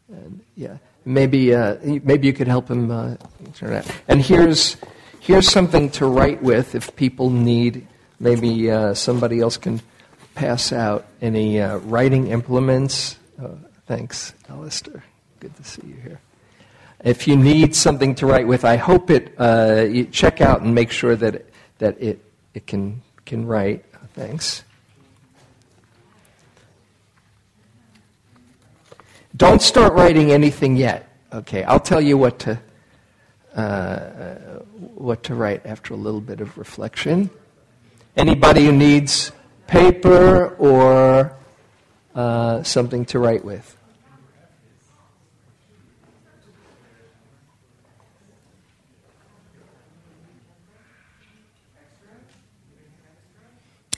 and 0.10 0.42
yeah, 0.56 0.78
maybe 1.06 1.54
uh, 1.54 1.78
maybe 1.84 2.28
you 2.28 2.34
could 2.34 2.48
help 2.48 2.70
him 2.70 2.92
uh, 2.92 3.16
turn. 3.56 3.84
And 4.08 4.22
here's 4.22 4.78
here's 5.20 5.50
something 5.50 5.90
to 5.92 6.06
write 6.06 6.42
with 6.42 6.76
if 6.76 6.96
people 6.96 7.30
need. 7.30 7.88
Maybe 8.20 8.70
uh, 8.70 8.94
somebody 8.94 9.40
else 9.40 9.58
can 9.58 9.82
pass 10.36 10.74
out 10.74 11.06
any 11.22 11.62
uh, 11.62 11.78
writing 11.78 12.28
implements. 12.28 13.18
Thanks, 13.86 14.36
Alistair. 14.48 15.04
Good 15.40 15.56
to 15.56 15.64
see 15.64 15.82
you 15.88 15.96
here. 15.96 16.20
If 17.04 17.28
you 17.28 17.36
need 17.36 17.76
something 17.76 18.14
to 18.16 18.28
write 18.28 18.46
with, 18.46 18.64
I 18.64 18.76
hope 18.76 19.10
it. 19.10 19.34
Uh, 19.36 19.88
you 19.90 20.06
check 20.06 20.42
out 20.42 20.62
and 20.62 20.76
make 20.76 20.92
sure 20.92 21.16
that 21.16 21.36
it, 21.36 21.54
that 21.80 22.00
it 22.00 22.20
it 22.54 22.68
can 22.68 23.02
can 23.26 23.48
write. 23.48 23.86
Thanks. 24.14 24.64
Don't 29.40 29.62
start 29.62 29.94
writing 29.94 30.32
anything 30.32 30.76
yet. 30.76 31.08
Okay, 31.34 31.64
I'll 31.64 31.80
tell 31.80 32.02
you 32.02 32.18
what 32.18 32.40
to 32.40 32.60
uh, 33.56 34.60
what 34.96 35.24
to 35.24 35.34
write 35.34 35.66
after 35.66 35.94
a 35.94 35.98
little 35.98 36.22
bit 36.22 36.42
of 36.42 36.58
reflection. 36.58 37.30
Anybody 38.16 38.66
who 38.66 38.74
needs 38.74 39.32
paper 39.66 40.56
or 40.60 41.34
uh, 42.14 42.64
something 42.64 43.06
to 43.06 43.20
write 43.20 43.46
with? 43.46 43.78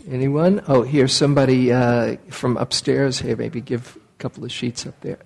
Anyone? 0.08 0.62
Oh, 0.68 0.84
here's 0.84 1.14
somebody 1.14 1.72
uh, 1.72 2.18
from 2.30 2.58
upstairs. 2.58 3.20
Here, 3.20 3.36
maybe 3.36 3.62
give 3.62 3.98
couple 4.22 4.46
of 4.46 4.52
sheets 4.52 4.86
up 4.86 4.94
there. 5.02 5.18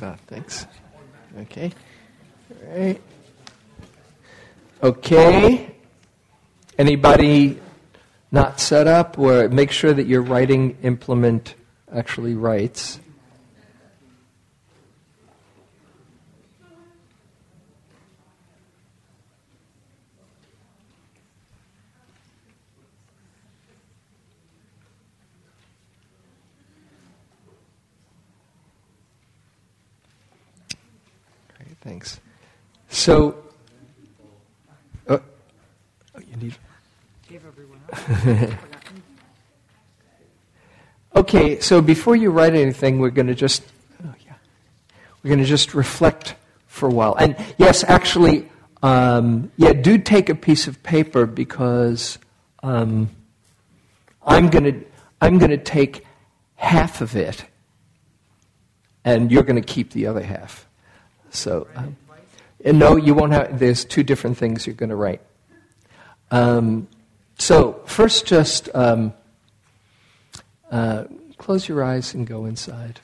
Ah, 0.00 0.16
thanks. 0.26 0.66
Okay. 1.42 1.70
All 2.50 2.78
right. 2.78 3.00
Okay. 4.82 5.74
Anybody 6.78 7.60
not 8.32 8.58
set 8.58 8.86
up, 8.86 9.18
or 9.18 9.50
make 9.50 9.70
sure 9.70 9.92
that 9.92 10.06
your 10.06 10.22
writing 10.22 10.78
implement 10.82 11.54
actually 11.94 12.34
writes. 12.34 12.98
Great, 31.58 31.76
thanks. 31.80 32.20
So, 33.02 33.34
oh, 35.08 35.20
oh 36.14 36.20
you 36.20 36.36
need. 36.36 36.54
Gave 37.28 37.42
everyone 37.44 38.58
okay, 41.16 41.58
so 41.58 41.82
before 41.82 42.14
you 42.14 42.30
write 42.30 42.54
anything, 42.54 43.00
we're 43.00 43.10
going 43.10 43.26
to 43.26 43.34
just, 43.34 43.64
oh 44.04 44.14
yeah, 44.24 44.34
we're 45.20 45.30
going 45.30 45.40
to 45.40 45.44
just 45.44 45.74
reflect 45.74 46.36
for 46.68 46.88
a 46.88 46.92
while. 46.92 47.16
And 47.16 47.34
yes, 47.58 47.82
actually, 47.82 48.48
um, 48.84 49.50
yeah, 49.56 49.72
do 49.72 49.98
take 49.98 50.28
a 50.28 50.36
piece 50.36 50.68
of 50.68 50.80
paper 50.84 51.26
because 51.26 52.20
um, 52.62 53.10
I'm 54.24 54.48
going 54.48 54.64
to 54.64 54.86
I'm 55.20 55.38
going 55.38 55.50
to 55.50 55.58
take 55.58 56.06
half 56.54 57.00
of 57.00 57.16
it, 57.16 57.46
and 59.04 59.32
you're 59.32 59.42
going 59.42 59.60
to 59.60 59.72
keep 59.74 59.90
the 59.90 60.06
other 60.06 60.22
half. 60.22 60.68
So, 61.30 61.66
um, 61.74 61.96
no, 62.64 62.96
you 62.96 63.14
won't 63.14 63.32
have. 63.32 63.58
There's 63.58 63.84
two 63.84 64.02
different 64.02 64.36
things 64.38 64.66
you're 64.66 64.74
going 64.74 64.90
to 64.90 64.96
write. 64.96 65.20
Um, 66.30 66.88
so, 67.38 67.80
first, 67.86 68.26
just 68.26 68.68
um, 68.74 69.12
uh, 70.70 71.04
close 71.38 71.68
your 71.68 71.82
eyes 71.82 72.14
and 72.14 72.26
go 72.26 72.44
inside. 72.44 73.00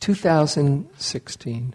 2016. 0.00 1.74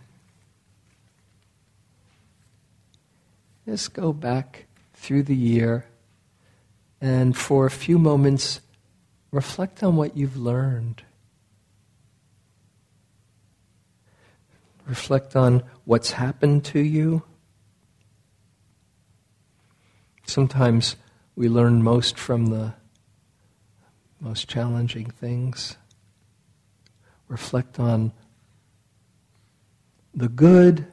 Just 3.65 3.93
go 3.93 4.11
back 4.11 4.65
through 4.93 5.23
the 5.23 5.35
year 5.35 5.85
and 6.99 7.35
for 7.35 7.65
a 7.65 7.71
few 7.71 7.99
moments 7.99 8.61
reflect 9.31 9.83
on 9.83 9.95
what 9.95 10.15
you've 10.15 10.37
learned. 10.37 11.03
Reflect 14.85 15.35
on 15.35 15.63
what's 15.85 16.11
happened 16.11 16.65
to 16.65 16.79
you 16.79 17.23
Sometimes 20.25 20.95
we 21.35 21.49
learn 21.49 21.83
most 21.83 22.17
from 22.17 22.47
the 22.47 22.73
most 24.19 24.47
challenging 24.47 25.09
things. 25.09 25.77
Reflect 27.27 27.79
on 27.79 28.13
the 30.15 30.29
good, 30.29 30.87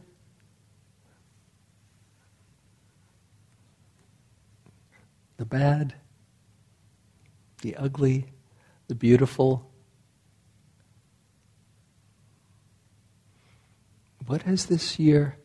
the 5.37 5.45
bad, 5.45 5.95
the 7.63 7.77
ugly, 7.77 8.27
the 8.89 8.95
beautiful. 8.95 9.70
What 14.31 14.43
has 14.43 14.67
this 14.67 14.97
year 14.97 15.39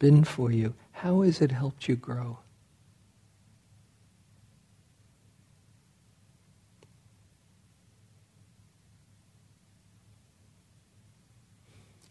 been 0.00 0.24
for 0.24 0.50
you? 0.50 0.74
How 0.90 1.20
has 1.20 1.40
it 1.40 1.52
helped 1.52 1.86
you 1.86 1.94
grow? 1.94 2.40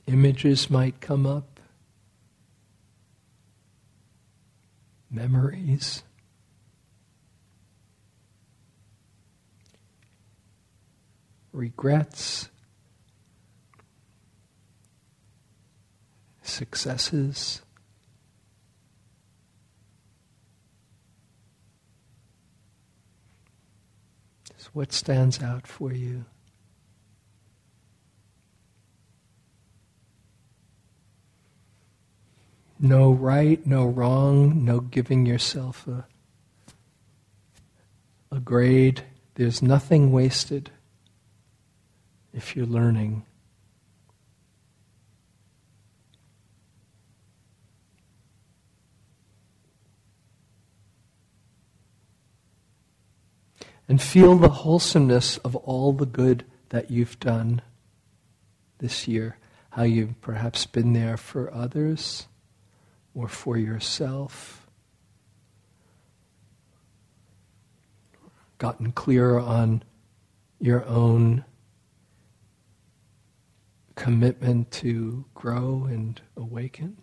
Images 0.08 0.70
might 0.70 1.02
come 1.02 1.26
up, 1.26 1.60
memories. 5.10 6.02
Regrets, 11.52 12.51
successes. 16.52 17.62
what 24.74 24.94
stands 24.94 25.42
out 25.42 25.68
for 25.68 25.92
you. 25.92 26.26
No 32.80 33.12
right, 33.12 33.64
no 33.66 33.86
wrong, 33.86 34.66
no 34.66 34.80
giving 34.80 35.26
yourself 35.26 35.88
a, 35.88 36.06
a 38.32 38.40
grade. 38.40 39.04
There's 39.36 39.62
nothing 39.62 40.12
wasted 40.12 40.72
if 42.34 42.56
you're 42.56 42.66
learning. 42.66 43.24
And 53.92 54.02
feel 54.02 54.38
the 54.38 54.48
wholesomeness 54.48 55.38
of 55.40 55.54
all 55.54 55.92
the 55.92 56.06
good 56.06 56.46
that 56.70 56.90
you've 56.90 57.20
done 57.20 57.62
this 58.78 59.06
year, 59.06 59.38
how 59.72 59.84
you've 59.84 60.22
perhaps 60.22 60.66
been 60.66 60.94
there 60.94 61.18
for 61.18 61.54
others 61.54 62.28
or 63.14 63.28
for 63.28 63.58
yourself. 63.58 64.66
Gotten 68.60 68.94
clearer 68.94 69.42
on 69.42 69.84
your 70.58 70.86
own 70.86 71.44
commitment 73.96 74.72
to 74.72 75.26
grow 75.36 75.84
and 75.90 76.22
awaken. 76.38 76.96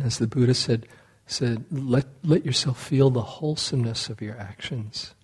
As 0.00 0.18
the 0.18 0.26
Buddha 0.26 0.54
said, 0.54 0.86
said 1.26 1.64
let, 1.70 2.06
let 2.24 2.46
yourself 2.46 2.82
feel 2.82 3.10
the 3.10 3.22
wholesomeness 3.22 4.08
of 4.08 4.20
your 4.22 4.38
actions. 4.38 5.14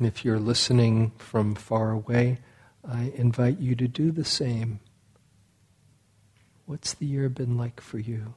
If 0.00 0.24
you're 0.24 0.40
listening 0.40 1.12
from 1.18 1.54
far 1.54 1.90
away, 1.90 2.38
I 2.86 3.12
invite 3.14 3.60
you 3.60 3.76
to 3.76 3.86
do 3.86 4.10
the 4.10 4.24
same. 4.24 4.80
What's 6.66 6.94
the 6.94 7.06
year 7.06 7.28
been 7.28 7.56
like 7.56 7.80
for 7.80 7.98
you? 7.98 8.34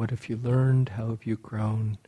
What 0.00 0.08
have 0.08 0.30
you 0.30 0.40
learned? 0.42 0.88
How 0.88 1.10
have 1.10 1.26
you 1.26 1.36
grown? 1.36 1.98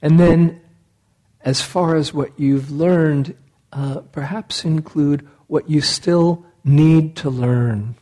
And 0.00 0.20
then, 0.20 0.60
as 1.40 1.62
far 1.62 1.96
as 1.96 2.14
what 2.14 2.38
you've 2.38 2.70
learned, 2.70 3.34
uh, 3.72 4.02
perhaps 4.12 4.64
include 4.64 5.28
what 5.48 5.68
you 5.68 5.80
still 5.80 6.46
need 6.62 7.16
to 7.16 7.28
learn, 7.28 7.96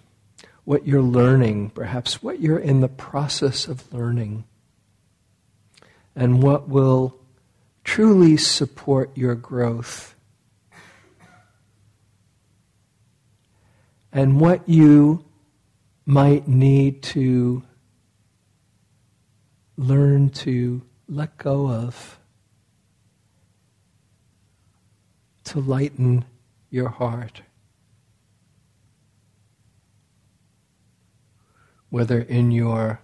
what 0.64 0.86
you're 0.86 1.00
learning, 1.00 1.70
perhaps 1.70 2.22
what 2.22 2.40
you're 2.40 2.58
in 2.58 2.82
the 2.82 2.88
process 2.88 3.66
of 3.66 3.90
learning, 3.90 4.44
and 6.14 6.42
what 6.42 6.68
will 6.68 7.18
truly 7.84 8.36
support 8.36 9.16
your 9.16 9.34
growth 9.34 10.14
And 14.12 14.40
what 14.40 14.68
you 14.68 15.24
might 16.04 16.48
need 16.48 17.02
to 17.04 17.62
learn 19.76 20.30
to 20.30 20.82
let 21.08 21.38
go 21.38 21.70
of, 21.70 22.18
to 25.44 25.60
lighten 25.60 26.24
your 26.70 26.88
heart. 26.88 27.42
Whether 31.88 32.20
in 32.20 32.50
your 32.50 33.00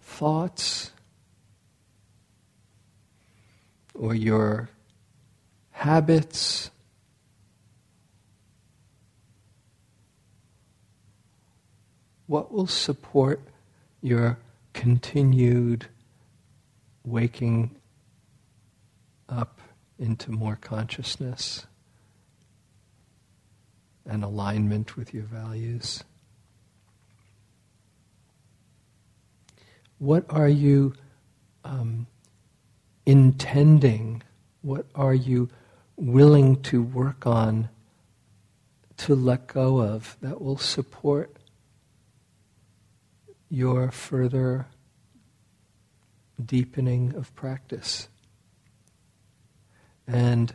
thoughts 0.00 0.92
or 3.94 4.14
your 4.14 4.70
habits. 5.70 6.70
What 12.28 12.52
will 12.52 12.66
support 12.66 13.40
your 14.02 14.38
continued 14.74 15.86
waking 17.02 17.74
up 19.30 19.60
into 19.98 20.30
more 20.30 20.56
consciousness 20.56 21.66
and 24.04 24.22
alignment 24.22 24.94
with 24.94 25.14
your 25.14 25.24
values? 25.24 26.04
What 29.98 30.26
are 30.28 30.50
you 30.50 30.92
um, 31.64 32.06
intending? 33.06 34.22
What 34.60 34.84
are 34.94 35.14
you 35.14 35.48
willing 35.96 36.60
to 36.64 36.82
work 36.82 37.26
on 37.26 37.70
to 38.98 39.14
let 39.14 39.46
go 39.46 39.80
of 39.80 40.18
that 40.20 40.42
will 40.42 40.58
support 40.58 41.37
your 43.50 43.90
further 43.90 44.66
deepening 46.44 47.14
of 47.14 47.34
practice. 47.34 48.08
And 50.06 50.52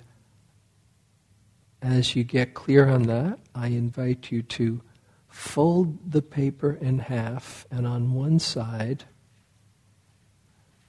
as 1.82 2.16
you 2.16 2.24
get 2.24 2.54
clear 2.54 2.88
on 2.88 3.04
that, 3.04 3.40
I 3.54 3.68
invite 3.68 4.32
you 4.32 4.42
to 4.44 4.82
fold 5.28 6.12
the 6.12 6.22
paper 6.22 6.74
in 6.74 7.00
half 7.00 7.66
and 7.70 7.86
on 7.86 8.14
one 8.14 8.40
side, 8.40 9.04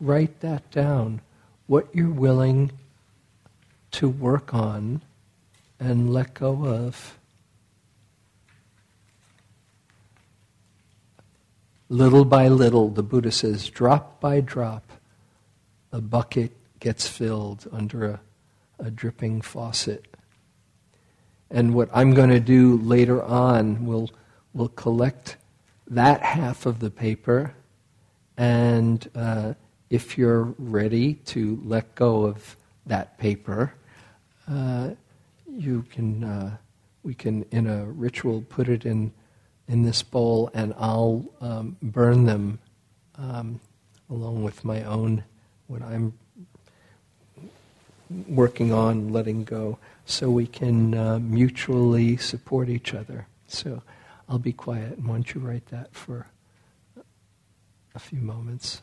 write 0.00 0.40
that 0.40 0.70
down, 0.70 1.20
what 1.66 1.88
you're 1.94 2.10
willing 2.10 2.70
to 3.90 4.08
work 4.08 4.52
on 4.52 5.02
and 5.80 6.12
let 6.12 6.34
go 6.34 6.66
of. 6.66 7.18
Little 11.88 12.24
by 12.24 12.48
little, 12.48 12.88
the 12.88 13.02
Buddha 13.02 13.30
says, 13.30 13.68
drop 13.68 14.20
by 14.20 14.40
drop, 14.40 14.90
a 15.92 16.00
bucket 16.00 16.52
gets 16.80 17.06
filled 17.06 17.68
under 17.72 18.06
a, 18.06 18.20
a 18.78 18.90
dripping 18.90 19.42
faucet. 19.42 20.06
And 21.50 21.74
what 21.74 21.88
I'm 21.92 22.14
going 22.14 22.30
to 22.30 22.40
do 22.40 22.78
later 22.78 23.22
on 23.22 23.86
will 23.86 24.10
will 24.54 24.68
collect 24.68 25.36
that 25.88 26.22
half 26.22 26.64
of 26.64 26.78
the 26.78 26.90
paper, 26.90 27.54
and 28.36 29.08
uh, 29.14 29.54
if 29.90 30.16
you're 30.16 30.54
ready 30.58 31.14
to 31.14 31.60
let 31.64 31.94
go 31.94 32.24
of 32.24 32.56
that 32.86 33.18
paper, 33.18 33.74
uh, 34.48 34.90
you 35.46 35.84
can 35.90 36.24
uh, 36.24 36.56
we 37.02 37.14
can 37.14 37.44
in 37.50 37.66
a 37.66 37.84
ritual 37.84 38.42
put 38.48 38.68
it 38.68 38.86
in 38.86 39.12
in 39.68 39.82
this 39.82 40.02
bowl, 40.02 40.50
and 40.54 40.74
I'll 40.78 41.24
um, 41.40 41.76
burn 41.82 42.24
them 42.24 42.58
um, 43.16 43.60
along 44.10 44.44
with 44.44 44.64
my 44.64 44.82
own, 44.82 45.24
what 45.66 45.82
I'm 45.82 46.12
working 48.28 48.72
on 48.72 49.12
letting 49.12 49.44
go, 49.44 49.78
so 50.04 50.30
we 50.30 50.46
can 50.46 50.94
uh, 50.94 51.18
mutually 51.18 52.16
support 52.16 52.68
each 52.68 52.94
other. 52.94 53.26
So 53.48 53.82
I'll 54.28 54.38
be 54.38 54.52
quiet, 54.52 54.98
and 54.98 55.06
why 55.06 55.14
don't 55.14 55.34
you 55.34 55.40
write 55.40 55.66
that 55.66 55.94
for 55.94 56.26
a 57.94 57.98
few 57.98 58.20
moments? 58.20 58.82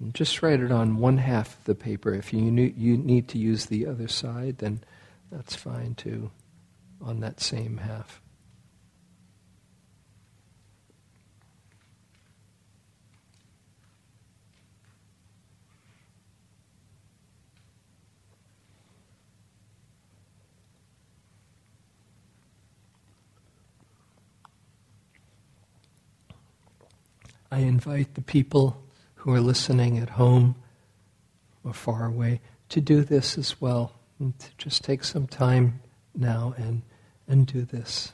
And 0.00 0.14
just 0.14 0.42
write 0.42 0.60
it 0.60 0.72
on 0.72 0.96
one 0.96 1.18
half 1.18 1.58
of 1.58 1.64
the 1.64 1.74
paper. 1.74 2.14
If 2.14 2.32
you, 2.32 2.40
you 2.40 2.96
need 2.96 3.28
to 3.28 3.38
use 3.38 3.66
the 3.66 3.86
other 3.86 4.08
side, 4.08 4.58
then 4.58 4.82
that's 5.30 5.54
fine 5.54 5.94
too, 5.94 6.30
on 7.02 7.20
that 7.20 7.40
same 7.40 7.76
half. 7.76 8.22
I 27.52 27.58
invite 27.58 28.14
the 28.14 28.22
people 28.22 28.80
who 29.20 29.34
are 29.34 29.40
listening 29.40 29.98
at 29.98 30.08
home 30.08 30.56
or 31.62 31.74
far 31.74 32.06
away 32.06 32.40
to 32.70 32.80
do 32.80 33.02
this 33.02 33.36
as 33.36 33.60
well. 33.60 33.92
And 34.18 34.38
to 34.38 34.48
just 34.56 34.82
take 34.82 35.04
some 35.04 35.26
time 35.26 35.80
now 36.14 36.54
and, 36.56 36.82
and 37.28 37.46
do 37.46 37.62
this. 37.62 38.12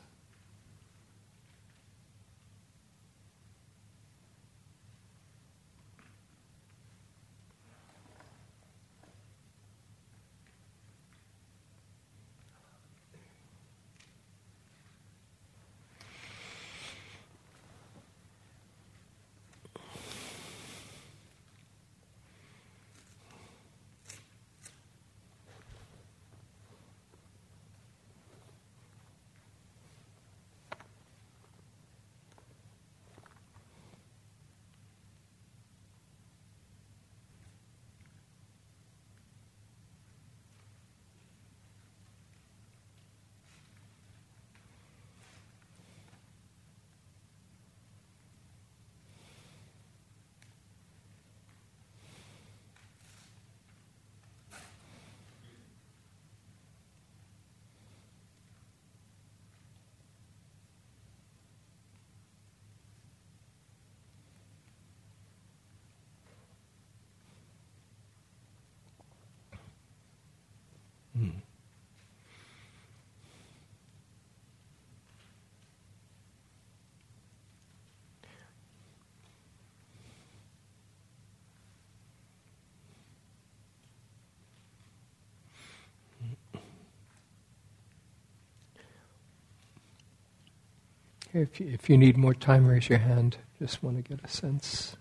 Okay, 91.36 91.42
if 91.42 91.60
you, 91.60 91.68
if 91.74 91.90
you 91.90 91.98
need 91.98 92.16
more 92.16 92.32
time, 92.32 92.66
raise 92.66 92.88
your 92.88 92.98
hand. 92.98 93.36
Just 93.58 93.82
want 93.82 93.96
to 93.96 94.02
get 94.02 94.24
a 94.24 94.28
sense. 94.28 94.96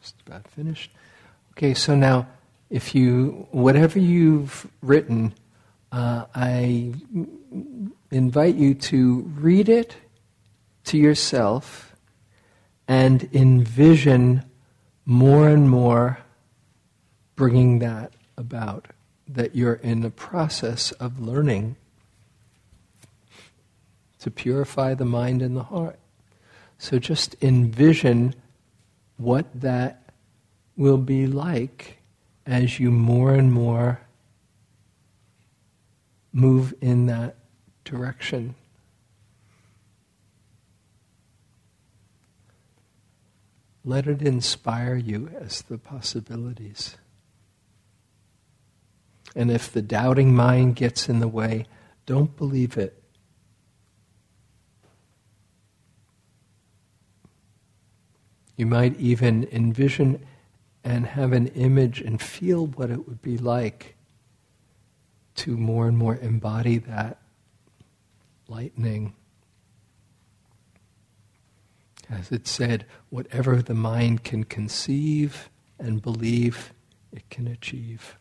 Just 0.00 0.14
about 0.24 0.46
finished. 0.46 0.92
Okay, 1.52 1.74
so 1.74 1.96
now, 1.96 2.28
if 2.70 2.94
you, 2.94 3.48
whatever 3.50 3.98
you've 3.98 4.68
written, 4.82 5.34
uh, 5.90 6.26
I 6.32 6.92
invite 8.12 8.54
you 8.54 8.74
to 8.74 9.22
read 9.34 9.68
it 9.68 9.96
to 10.84 10.96
yourself 10.96 11.96
and 12.86 13.28
envision 13.32 14.44
more 15.04 15.48
and 15.48 15.68
more 15.68 16.18
bringing 17.34 17.80
that 17.80 18.12
about, 18.36 18.86
that 19.26 19.56
you're 19.56 19.74
in 19.74 20.02
the 20.02 20.10
process 20.10 20.92
of 20.92 21.18
learning 21.18 21.74
to 24.22 24.30
purify 24.30 24.94
the 24.94 25.04
mind 25.04 25.42
and 25.42 25.56
the 25.56 25.64
heart. 25.64 25.98
So 26.78 27.00
just 27.00 27.34
envision 27.42 28.36
what 29.16 29.46
that 29.60 30.12
will 30.76 30.96
be 30.96 31.26
like 31.26 31.98
as 32.46 32.78
you 32.78 32.92
more 32.92 33.34
and 33.34 33.52
more 33.52 34.00
move 36.32 36.72
in 36.80 37.06
that 37.06 37.34
direction. 37.84 38.54
Let 43.84 44.06
it 44.06 44.22
inspire 44.22 44.94
you 44.94 45.30
as 45.40 45.62
the 45.62 45.78
possibilities. 45.78 46.96
And 49.34 49.50
if 49.50 49.72
the 49.72 49.82
doubting 49.82 50.32
mind 50.32 50.76
gets 50.76 51.08
in 51.08 51.18
the 51.18 51.26
way, 51.26 51.66
don't 52.06 52.36
believe 52.36 52.76
it. 52.76 53.01
You 58.56 58.66
might 58.66 58.98
even 58.98 59.48
envision 59.50 60.24
and 60.84 61.06
have 61.06 61.32
an 61.32 61.48
image 61.48 62.00
and 62.00 62.20
feel 62.20 62.66
what 62.66 62.90
it 62.90 63.08
would 63.08 63.22
be 63.22 63.38
like 63.38 63.96
to 65.36 65.56
more 65.56 65.88
and 65.88 65.96
more 65.96 66.16
embody 66.16 66.78
that 66.78 67.18
lightning. 68.48 69.14
As 72.10 72.30
it 72.30 72.46
said, 72.46 72.84
whatever 73.08 73.62
the 73.62 73.74
mind 73.74 74.24
can 74.24 74.44
conceive 74.44 75.48
and 75.78 76.02
believe, 76.02 76.72
it 77.12 77.28
can 77.30 77.46
achieve. 77.46 78.18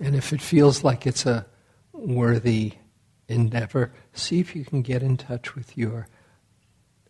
And 0.00 0.14
if 0.14 0.32
it 0.32 0.42
feels 0.42 0.84
like 0.84 1.06
it's 1.06 1.24
a 1.26 1.46
worthy 1.92 2.74
endeavor, 3.28 3.92
see 4.12 4.40
if 4.40 4.54
you 4.54 4.64
can 4.64 4.82
get 4.82 5.02
in 5.02 5.16
touch 5.16 5.54
with 5.54 5.76
your 5.76 6.08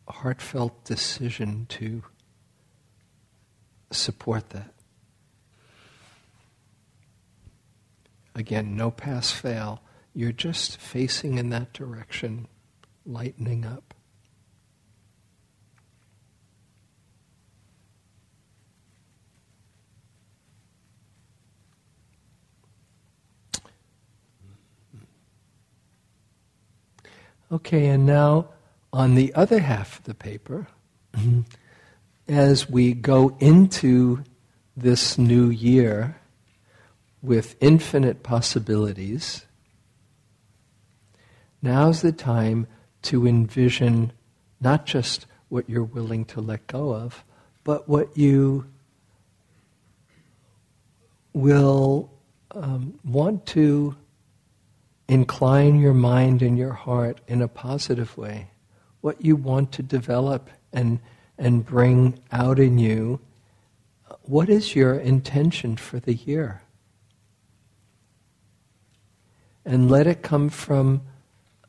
heartfelt 0.09 0.85
decision 0.85 1.67
to 1.69 2.03
support 3.91 4.51
that. 4.51 4.73
Again, 8.35 8.77
no 8.77 8.91
pass 8.91 9.31
fail. 9.31 9.83
You're 10.15 10.33
just 10.33 10.77
facing 10.77 11.39
in 11.39 11.51
that 11.51 11.73
direction, 11.73 12.47
lightening 13.05 13.65
up. 13.65 13.95
Okay, 27.51 27.87
and 27.87 28.05
now 28.05 28.49
on 28.93 29.15
the 29.15 29.33
other 29.35 29.61
half 29.61 30.01
of 30.01 30.05
the 30.05 30.15
paper, 30.15 30.67
as 32.29 32.69
we 32.69 32.93
go 32.93 33.37
into 33.39 34.25
this 34.77 35.17
new 35.17 35.49
year 35.49 36.17
with 37.23 37.55
infinite 37.61 38.25
possibilities, 38.25 39.47
now's 41.63 42.03
the 42.03 42.11
time 42.11 42.67
to 43.03 43.29
envision 43.29 44.13
not 44.61 44.85
just 44.85 45.27
what 45.49 45.71
you're 45.71 45.85
willing 45.85 46.25
to 46.25 46.41
let 46.41 46.67
go 46.67 46.93
of, 46.93 47.25
but 47.63 47.89
what 47.89 48.17
you 48.17 48.67
will 51.33 52.11
um, 52.51 52.99
want 53.05 53.47
to 53.47 53.95
incline 55.09 55.79
your 55.79 55.95
mind 55.95 56.43
and 56.43 56.59
your 56.59 56.73
heart 56.73 57.21
in 57.29 57.41
a 57.41 57.49
positive 57.49 58.17
way. 58.17 58.51
What 59.01 59.25
you 59.25 59.37
want 59.37 59.73
to 59.73 59.83
develop 59.83 60.51
and, 60.73 61.01
and 61.39 61.65
bring 61.65 62.19
out 62.33 62.59
in 62.59 62.79
you. 62.79 63.21
What 64.23 64.49
is 64.49 64.75
your 64.75 64.95
intention 64.95 65.77
for 65.77 66.01
the 66.01 66.15
year? 66.15 66.63
And 69.65 69.91
let 69.91 70.07
it 70.07 70.23
come 70.23 70.49
from 70.49 71.03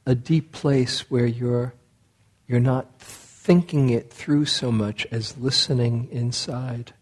a 0.06 0.16
deep 0.16 0.52
place 0.52 1.12
where 1.12 1.26
you're, 1.26 1.74
you're 2.48 2.60
not 2.60 3.00
thinking 3.00 3.90
it 3.90 4.12
through 4.12 4.46
so 4.46 4.72
much 4.72 5.06
as 5.12 5.38
listening 5.38 6.08
inside. 6.12 6.94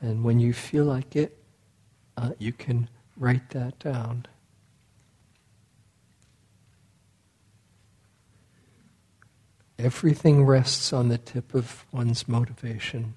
And 0.00 0.24
when 0.24 0.40
you 0.40 0.52
feel 0.52 0.84
like 0.84 1.14
it, 1.14 1.41
uh, 2.16 2.30
you 2.38 2.52
can 2.52 2.88
write 3.16 3.50
that 3.50 3.78
down. 3.78 4.26
Everything 9.78 10.44
rests 10.44 10.92
on 10.92 11.08
the 11.08 11.18
tip 11.18 11.54
of 11.54 11.84
one's 11.90 12.28
motivation. 12.28 13.14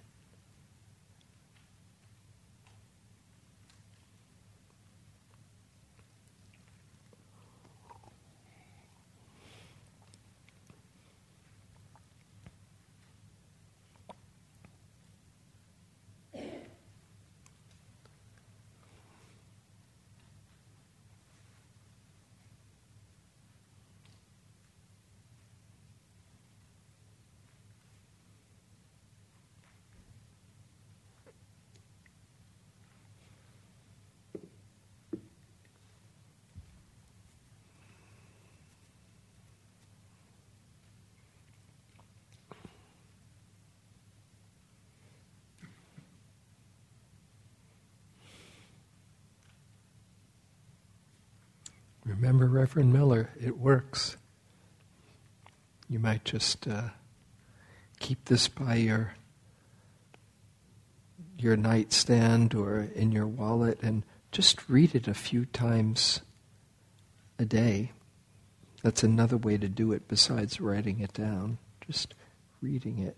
Reverend 52.56 52.94
Miller, 52.94 53.32
it 53.38 53.58
works. 53.58 54.16
You 55.90 56.00
might 56.00 56.24
just 56.24 56.66
uh, 56.66 56.90
keep 58.00 58.24
this 58.26 58.48
by 58.48 58.76
your 58.76 59.16
your 61.38 61.58
nightstand 61.58 62.56
or 62.56 62.88
in 62.96 63.12
your 63.12 63.28
wallet 63.28 63.78
and 63.82 64.04
just 64.32 64.70
read 64.70 64.96
it 64.96 65.06
a 65.06 65.14
few 65.14 65.46
times 65.48 66.22
a 67.38 67.44
day. 67.44 67.92
That's 68.84 69.04
another 69.04 69.36
way 69.36 69.58
to 69.58 69.68
do 69.68 69.92
it 69.92 70.08
besides 70.08 70.62
writing 70.62 71.02
it 71.02 71.12
down. 71.12 71.58
Just 71.86 72.16
reading 72.62 73.00
it. 73.00 73.18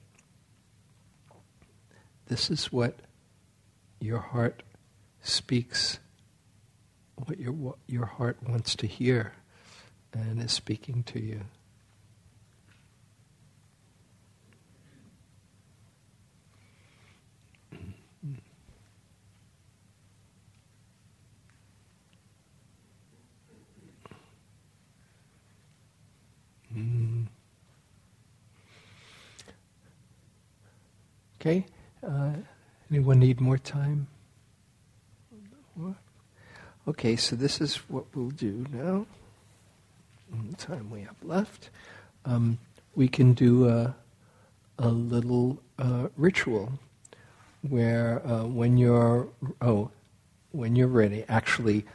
This 2.25 2.49
is 2.49 2.71
what 2.71 3.01
your 3.99 4.19
heart 4.19 4.63
speaks 5.21 5.99
what 7.25 7.39
your, 7.39 7.51
what 7.51 7.77
your 7.87 8.05
heart 8.05 8.37
wants 8.47 8.75
to 8.75 8.87
hear 8.87 9.33
and 10.13 10.41
is 10.41 10.51
speaking 10.51 11.03
to 11.03 11.19
you. 11.19 11.41
Mm. 26.75 27.27
Okay? 31.39 31.65
Uh, 32.05 32.31
anyone 32.91 33.19
need 33.19 33.41
more 33.41 33.57
time? 33.57 34.07
Okay, 36.87 37.17
so 37.17 37.35
this 37.35 37.59
is 37.59 37.75
what 37.89 38.05
we'll 38.15 38.29
do 38.29 38.65
now. 38.71 39.05
The 40.51 40.55
time 40.55 40.89
we 40.89 41.01
have 41.01 41.21
left, 41.21 41.69
um, 42.23 42.59
we 42.95 43.09
can 43.09 43.33
do 43.33 43.67
a, 43.67 43.93
a 44.79 44.87
little 44.87 45.61
uh, 45.77 46.07
ritual 46.15 46.79
where 47.67 48.25
uh, 48.25 48.45
when 48.45 48.77
you're 48.77 49.27
oh 49.61 49.91
when 50.53 50.77
you're 50.77 50.87
ready, 50.87 51.25
actually, 51.27 51.85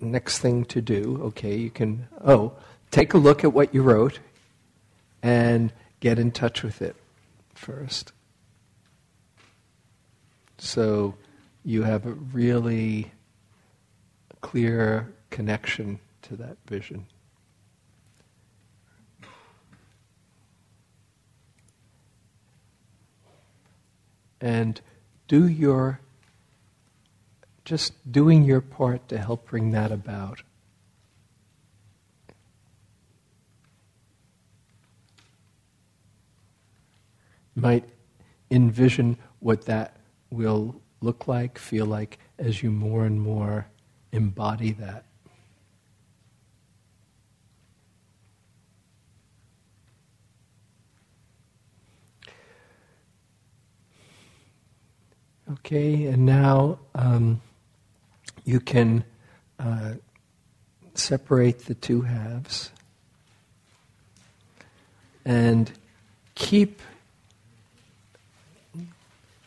next 0.00 0.38
thing 0.38 0.64
to 0.66 0.80
do, 0.80 1.20
okay, 1.24 1.54
you 1.54 1.68
can 1.68 2.08
oh 2.24 2.54
take 2.90 3.12
a 3.12 3.18
look 3.18 3.44
at 3.44 3.52
what 3.52 3.74
you 3.74 3.82
wrote 3.82 4.18
and 5.22 5.74
get 6.00 6.18
in 6.18 6.30
touch 6.30 6.62
with 6.62 6.80
it 6.80 6.96
first. 7.54 8.12
So 10.56 11.16
you 11.66 11.82
have 11.82 12.06
a 12.06 12.12
really 12.12 13.12
clear 14.40 15.12
connection 15.30 15.98
to 16.22 16.36
that 16.36 16.56
vision. 16.66 17.06
And 24.40 24.80
do 25.26 25.48
your, 25.48 26.00
just 27.64 28.10
doing 28.10 28.44
your 28.44 28.60
part 28.60 29.08
to 29.08 29.18
help 29.18 29.46
bring 29.46 29.72
that 29.72 29.90
about. 29.90 30.42
Might 37.54 37.84
envision 38.50 39.18
what 39.40 39.66
that 39.66 39.96
will 40.30 40.80
look 41.00 41.26
like, 41.26 41.58
feel 41.58 41.86
like 41.86 42.18
as 42.38 42.62
you 42.62 42.70
more 42.70 43.04
and 43.04 43.20
more 43.20 43.66
embody 44.12 44.72
that. 44.72 45.04
Okay, 55.50 56.06
and 56.06 56.26
now 56.26 56.78
um, 56.94 57.40
you 58.44 58.60
can 58.60 59.02
uh, 59.58 59.94
separate 60.94 61.60
the 61.66 61.74
two 61.74 62.02
halves 62.02 62.70
and 65.24 65.72
keep 66.34 66.80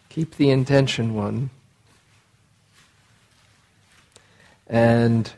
keep 0.09 0.35
the 0.35 0.49
intention 0.49 1.13
one 1.13 1.49
and 4.71 5.31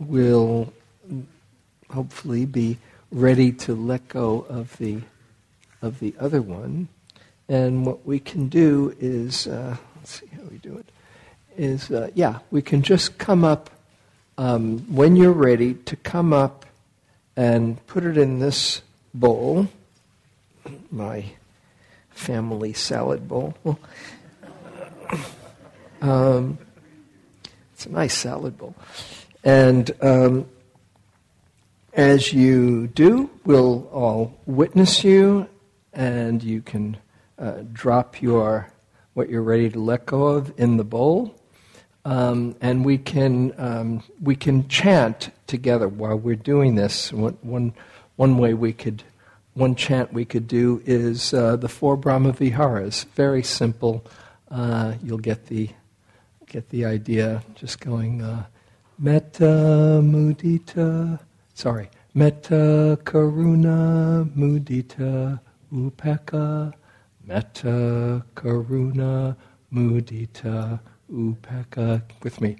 we'll 0.00 0.72
hopefully 1.90 2.44
be 2.44 2.76
ready 3.12 3.52
to 3.52 3.74
let 3.74 4.06
go 4.08 4.44
of 4.48 4.76
the 4.78 5.00
of 5.80 6.00
the 6.00 6.14
other 6.18 6.42
one. 6.42 6.88
And 7.48 7.86
what 7.86 8.04
we 8.04 8.18
can 8.18 8.48
do 8.48 8.96
is, 8.98 9.46
uh, 9.46 9.76
let's 9.96 10.20
see 10.20 10.26
how 10.34 10.42
we 10.50 10.58
do 10.58 10.76
it. 10.76 10.86
Is 11.56 11.90
uh, 11.90 12.10
yeah, 12.14 12.40
we 12.50 12.62
can 12.62 12.82
just 12.82 13.16
come 13.16 13.44
up 13.44 13.70
um, 14.36 14.80
when 14.92 15.14
you're 15.14 15.32
ready 15.32 15.74
to 15.74 15.94
come 15.96 16.32
up 16.32 16.66
and 17.36 17.84
put 17.86 18.04
it 18.04 18.18
in 18.18 18.40
this 18.40 18.82
bowl, 19.12 19.68
my 20.90 21.24
family 22.10 22.72
salad 22.72 23.28
bowl. 23.28 23.54
Um, 26.00 26.58
it's 27.84 27.90
a 27.90 27.94
nice 27.94 28.14
salad 28.14 28.56
bowl. 28.56 28.74
And 29.44 29.90
um, 30.00 30.48
as 31.92 32.32
you 32.32 32.86
do, 32.86 33.28
we'll 33.44 33.86
all 33.92 34.34
witness 34.46 35.04
you, 35.04 35.48
and 35.92 36.42
you 36.42 36.62
can 36.62 36.96
uh, 37.38 37.62
drop 37.72 38.22
your 38.22 38.70
what 39.12 39.28
you're 39.28 39.42
ready 39.42 39.68
to 39.68 39.78
let 39.78 40.06
go 40.06 40.28
of 40.28 40.52
in 40.56 40.78
the 40.78 40.84
bowl. 40.84 41.34
Um, 42.06 42.56
and 42.62 42.86
we 42.86 42.96
can 42.96 43.52
um, 43.58 44.02
we 44.22 44.34
can 44.34 44.66
chant 44.68 45.30
together 45.46 45.86
while 45.86 46.16
we're 46.16 46.36
doing 46.36 46.74
this. 46.74 47.12
One, 47.12 47.36
one, 47.42 47.74
one 48.16 48.38
way 48.38 48.54
we 48.54 48.72
could 48.72 49.02
one 49.52 49.74
chant 49.74 50.10
we 50.12 50.24
could 50.24 50.48
do 50.48 50.82
is 50.86 51.34
uh, 51.34 51.56
the 51.56 51.68
four 51.68 51.98
Brahma 51.98 52.32
Viharas. 52.32 53.04
Very 53.14 53.42
simple. 53.42 54.04
Uh, 54.50 54.94
you'll 55.02 55.18
get 55.18 55.46
the 55.46 55.68
get 56.54 56.68
the 56.70 56.84
idea. 56.84 57.42
Just 57.56 57.80
going 57.80 58.22
uh, 58.22 58.44
metta 58.96 60.00
mudita. 60.00 61.18
Sorry, 61.52 61.90
metta 62.14 62.96
karuna 63.02 64.22
mudita 64.36 65.40
upeka. 65.72 66.72
Metta 67.26 68.24
karuna 68.36 69.36
mudita 69.72 70.78
upeka. 71.12 72.02
With 72.22 72.40
me. 72.40 72.54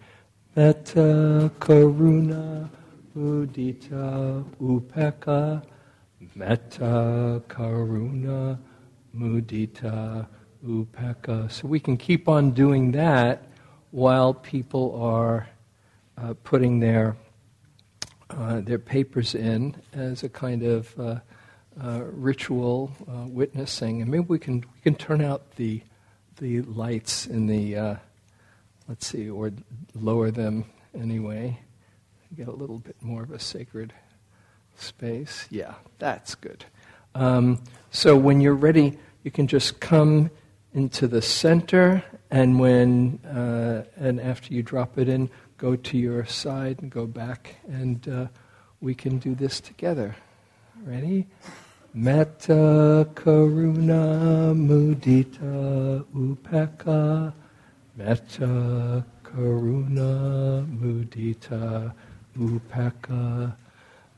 Metta 0.57 1.53
karuna 1.61 2.69
mudita 3.17 4.45
upeka. 4.61 5.63
Metta 6.35 7.41
karuna 7.47 8.59
mudita 9.17 10.27
upeka. 10.67 11.49
So 11.49 11.69
we 11.69 11.79
can 11.79 11.97
keep 11.97 12.29
on 12.29 12.51
doing 12.51 12.91
that 12.91 13.54
while 13.95 14.35
people 14.35 15.01
are 15.01 15.49
uh, 16.19 16.35
putting 16.43 16.81
their 16.81 17.17
uh, 18.29 18.61
their 18.61 18.81
papers 18.81 19.37
in 19.37 19.77
as 19.93 20.25
a 20.25 20.29
kind 20.29 20.65
of 20.65 20.99
uh, 20.99 21.21
uh 21.81 22.01
ritual 22.03 22.91
uh, 23.09 23.25
witnessing, 23.29 24.03
and 24.03 24.11
maybe 24.11 24.25
we 24.25 24.39
can 24.39 24.57
we 24.57 24.81
can 24.83 24.97
turn 24.97 25.21
out 25.21 25.49
the 25.55 25.81
the 26.39 26.61
lights 26.63 27.27
in 27.27 27.47
the 27.47 27.77
uh, 27.77 27.97
let's 28.89 29.07
see, 29.07 29.31
or 29.31 29.53
lower 29.95 30.33
them 30.33 30.65
anyway. 30.99 31.57
Get 32.37 32.49
a 32.49 32.53
little 32.53 32.81
bit 32.81 32.97
more 33.01 33.23
of 33.23 33.31
a 33.31 33.39
sacred 33.39 33.93
space. 34.75 35.47
Yeah, 35.51 35.75
that's 36.01 36.35
good. 36.35 36.65
Um, 37.15 37.63
so 37.93 38.17
when 38.17 38.41
you're 38.41 38.57
ready, 38.57 38.99
you 39.23 39.31
can 39.31 39.47
just 39.47 39.79
come 39.79 40.31
into 40.75 41.07
the 41.07 41.23
center, 41.23 42.05
and 42.31 42.59
when 42.59 43.21
uh, 43.25 43.85
and 43.97 44.21
after 44.21 44.53
you 44.53 44.63
drop 44.63 44.99
it 44.99 45.09
in, 45.09 45.31
go 45.57 45.77
to 45.77 45.97
your 45.97 46.27
side 46.27 46.83
and 46.83 46.91
go 46.91 47.07
back, 47.07 47.57
and 47.67 48.09
uh, 48.09 48.27
we 48.81 48.95
can 48.95 49.19
do 49.19 49.35
this 49.35 49.61
together. 49.61 50.17
Ready? 50.85 51.27
Metta 51.95 53.09
karuna 53.15 54.53
mudita 54.53 56.05
upeka. 56.13 57.33
Metta 57.97 59.05
karuna 59.23 60.67
mudita 60.67 61.95
upeka. 62.37 63.57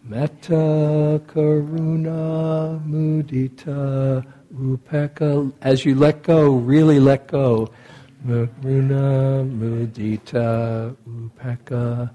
Metta 0.02 1.20
karuna 1.26 2.80
mudita 2.86 4.24
upeka. 4.58 5.52
As 5.62 5.84
you 5.84 5.94
let 5.94 6.22
go, 6.22 6.56
really 6.56 7.00
let 7.00 7.28
go. 7.28 7.70
Karuna 8.26 9.44
mudita 9.44 10.94
upeka. 11.06 12.10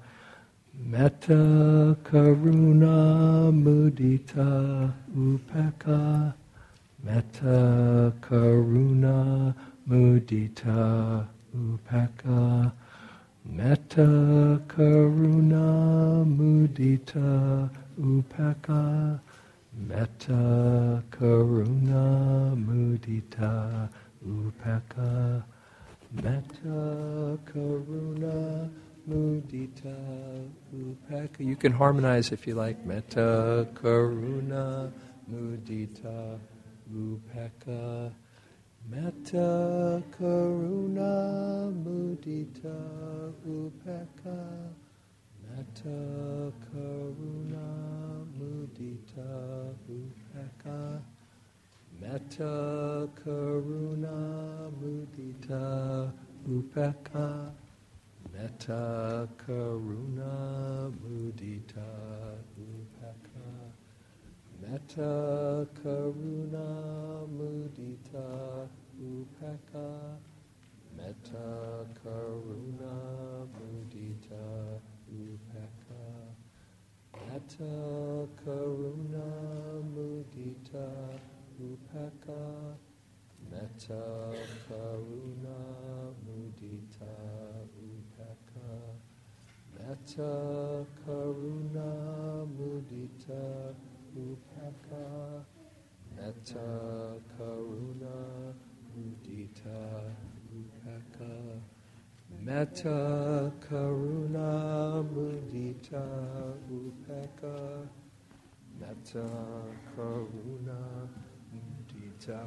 Metta 0.74 1.96
karuna 2.04 3.52
mudita 3.52 4.92
upeka. 5.16 6.34
Metta 7.04 8.12
karuna 8.20 9.54
mudita 9.88 11.26
upeka. 11.54 12.72
Metta 13.44 14.60
karuna 14.68 16.24
mudita 16.24 17.70
upeka 17.98 19.20
metta 19.72 21.02
karuna 21.10 22.54
mudita 22.56 23.88
upeka 24.26 25.42
metta 26.12 27.38
karuna 27.44 28.68
mudita 29.08 29.96
upeka 30.74 31.40
you 31.40 31.56
can 31.56 31.72
harmonize 31.72 32.32
if 32.32 32.46
you 32.46 32.54
like. 32.54 32.84
Metta 32.86 33.66
karuna 33.74 34.92
mudita 35.30 36.38
upeka 36.94 38.12
metta 38.90 40.02
karuna 40.18 41.72
mudita 41.84 42.76
upeka 43.46 44.68
Metta 45.52 46.52
karuna 46.64 47.66
mudita 48.36 49.28
upeka. 49.86 51.02
Metta 52.02 53.08
Karuna 53.14 54.70
Mudita 54.80 56.12
Upeka. 56.48 57.52
Metta 58.32 59.28
Karuna 59.38 60.90
Mudita 61.00 61.86
Upeka. 62.58 63.46
Metta 64.60 65.66
Karuna 65.80 66.66
Mudita 67.28 68.68
Upeka. 69.00 70.18
Metta 70.96 71.86
Karuna 72.02 73.46
Mudita 73.54 74.80
Upeka 75.12 76.00
uh, 77.14 78.26
Karuna 78.40 79.26
Mudita 79.92 80.88
Upeka 81.60 82.76
Metta 83.50 84.32
Karuna 84.68 85.58
Mudita 86.24 87.12
Upeka 87.76 88.70
Metta 89.76 90.32
Karuna 91.04 91.88
Mudita 92.56 93.42
Upeka 94.16 95.04
Metta 96.16 96.16
Karuna 96.16 96.16
Mudita 96.16 96.16
Upeka 96.16 96.16
Metta 96.16 96.68
Karuna 97.36 98.16
Mudita 98.96 99.78
Upeka 100.52 101.71
Metta 102.40 103.52
Karuna 103.60 105.04
Mudita 105.12 106.02
Upeka. 106.70 107.86
Metta 108.80 109.28
Karuna 109.96 111.08
Mudita 111.54 112.40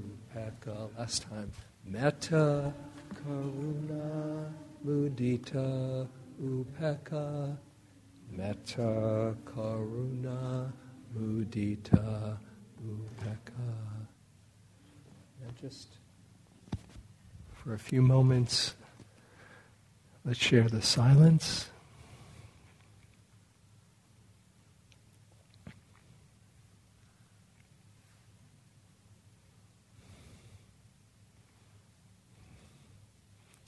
Upeka. 0.00 0.96
Last 0.98 1.22
time. 1.22 1.50
Metta 1.84 2.72
Karuna 3.14 4.52
Mudita 4.86 6.08
Upeka. 6.42 7.56
Metta 8.30 9.36
Karuna 9.44 10.72
Mudita 11.16 12.38
Upeka. 12.84 13.74
Now 15.40 15.50
just 15.60 15.98
for 17.52 17.74
a 17.74 17.78
few 17.78 18.02
moments 18.02 18.74
Let's 20.28 20.40
share 20.40 20.68
the 20.68 20.82
silence. 20.82 21.70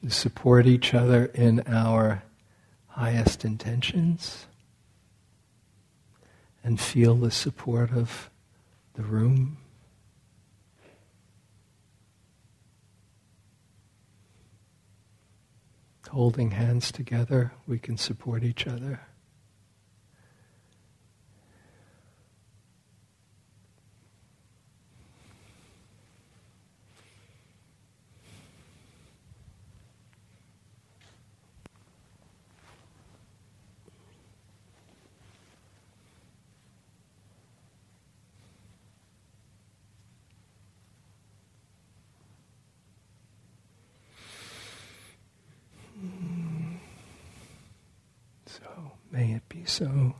Support 0.06 0.66
each 0.66 0.92
other 0.92 1.30
in 1.32 1.62
our 1.66 2.24
highest 2.88 3.46
intentions 3.46 4.44
and 6.62 6.78
feel 6.78 7.14
the 7.14 7.30
support 7.30 7.90
of 7.90 8.28
the 8.92 9.02
room. 9.02 9.56
Holding 16.10 16.50
hands 16.52 16.92
together, 16.92 17.52
we 17.66 17.78
can 17.78 17.96
support 17.96 18.42
each 18.42 18.66
other. 18.66 19.00
May 49.12 49.32
it 49.32 49.48
be 49.48 49.59
so. 49.70 50.14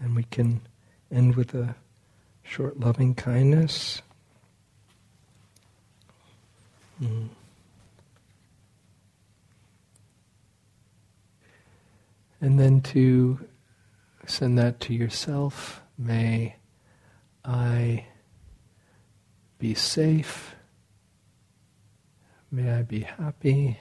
And 0.00 0.14
we 0.14 0.24
can 0.24 0.60
end 1.10 1.36
with 1.36 1.54
a 1.54 1.74
short 2.42 2.78
loving 2.78 3.14
kindness. 3.14 4.02
Mm. 7.02 7.28
And 12.40 12.58
then 12.58 12.80
to 12.82 13.40
send 14.26 14.58
that 14.58 14.80
to 14.80 14.94
yourself. 14.94 15.82
May 15.96 16.56
I 17.44 18.06
be 19.58 19.74
safe. 19.74 20.54
May 22.50 22.70
I 22.70 22.82
be 22.82 23.00
happy. 23.00 23.78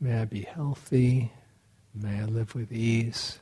May 0.00 0.20
I 0.20 0.24
be 0.24 0.42
healthy. 0.42 1.32
May 1.94 2.20
I 2.20 2.24
live 2.24 2.54
with 2.54 2.70
ease. 2.72 3.40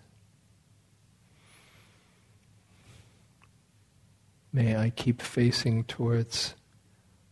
May 4.53 4.77
I 4.77 4.91
keep 4.91 5.21
facing 5.21 5.85
towards 5.85 6.55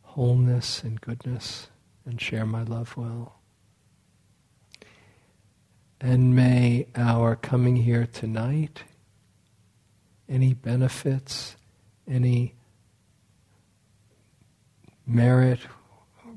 wholeness 0.03 0.83
and 0.83 1.01
goodness 1.01 1.69
and 2.05 2.21
share 2.21 2.47
my 2.47 2.63
love 2.63 2.97
well. 2.97 3.41
And 6.01 6.37
may 6.37 6.89
our 6.95 7.35
coming 7.35 7.77
here 7.77 8.07
tonight, 8.07 8.85
any 10.29 10.53
benefits, 10.53 11.57
any 12.07 12.55
merit, 15.07 15.61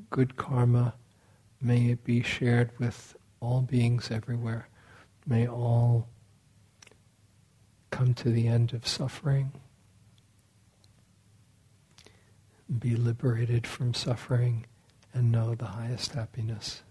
good 0.10 0.38
karma, 0.38 0.94
may 1.62 1.92
it 1.92 2.06
be 2.06 2.24
shared 2.24 2.72
with 2.80 3.18
all 3.42 3.62
beings 3.62 4.10
everywhere. 4.12 4.69
May 5.30 5.48
all 5.48 6.10
come 7.92 8.16
to 8.16 8.32
the 8.32 8.48
end 8.48 8.74
of 8.74 8.88
suffering, 8.88 9.52
be 12.80 12.96
liberated 12.96 13.68
from 13.68 13.94
suffering, 13.94 14.66
and 15.14 15.32
know 15.32 15.54
the 15.54 15.66
highest 15.66 16.14
happiness. 16.14 16.82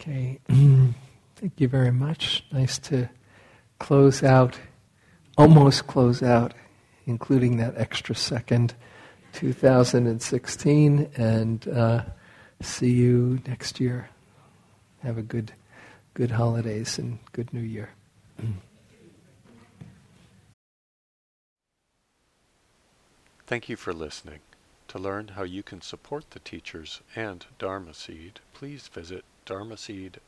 Okay. 0.00 0.38
Thank 1.38 1.60
you 1.60 1.68
very 1.68 1.92
much. 1.92 2.44
Nice 2.50 2.78
to 2.78 3.08
close 3.78 4.24
out, 4.24 4.58
almost 5.36 5.86
close 5.86 6.20
out, 6.20 6.52
including 7.06 7.58
that 7.58 7.74
extra 7.76 8.16
second, 8.16 8.74
2016, 9.34 11.10
and 11.14 11.68
uh, 11.68 12.02
see 12.60 12.90
you 12.90 13.38
next 13.46 13.78
year. 13.78 14.08
Have 15.04 15.16
a 15.16 15.22
good, 15.22 15.52
good 16.12 16.32
holidays 16.32 16.98
and 16.98 17.20
good 17.30 17.54
New 17.54 17.60
Year. 17.60 17.90
Thank 23.46 23.68
you 23.68 23.76
for 23.76 23.92
listening. 23.92 24.40
To 24.88 24.98
learn 24.98 25.28
how 25.28 25.44
you 25.44 25.62
can 25.62 25.82
support 25.82 26.32
the 26.32 26.40
teachers 26.40 27.00
and 27.14 27.46
Dharma 27.60 27.94
Seed, 27.94 28.40
please 28.54 28.88
visit 28.88 29.24
dharmaseed.org 29.46 30.27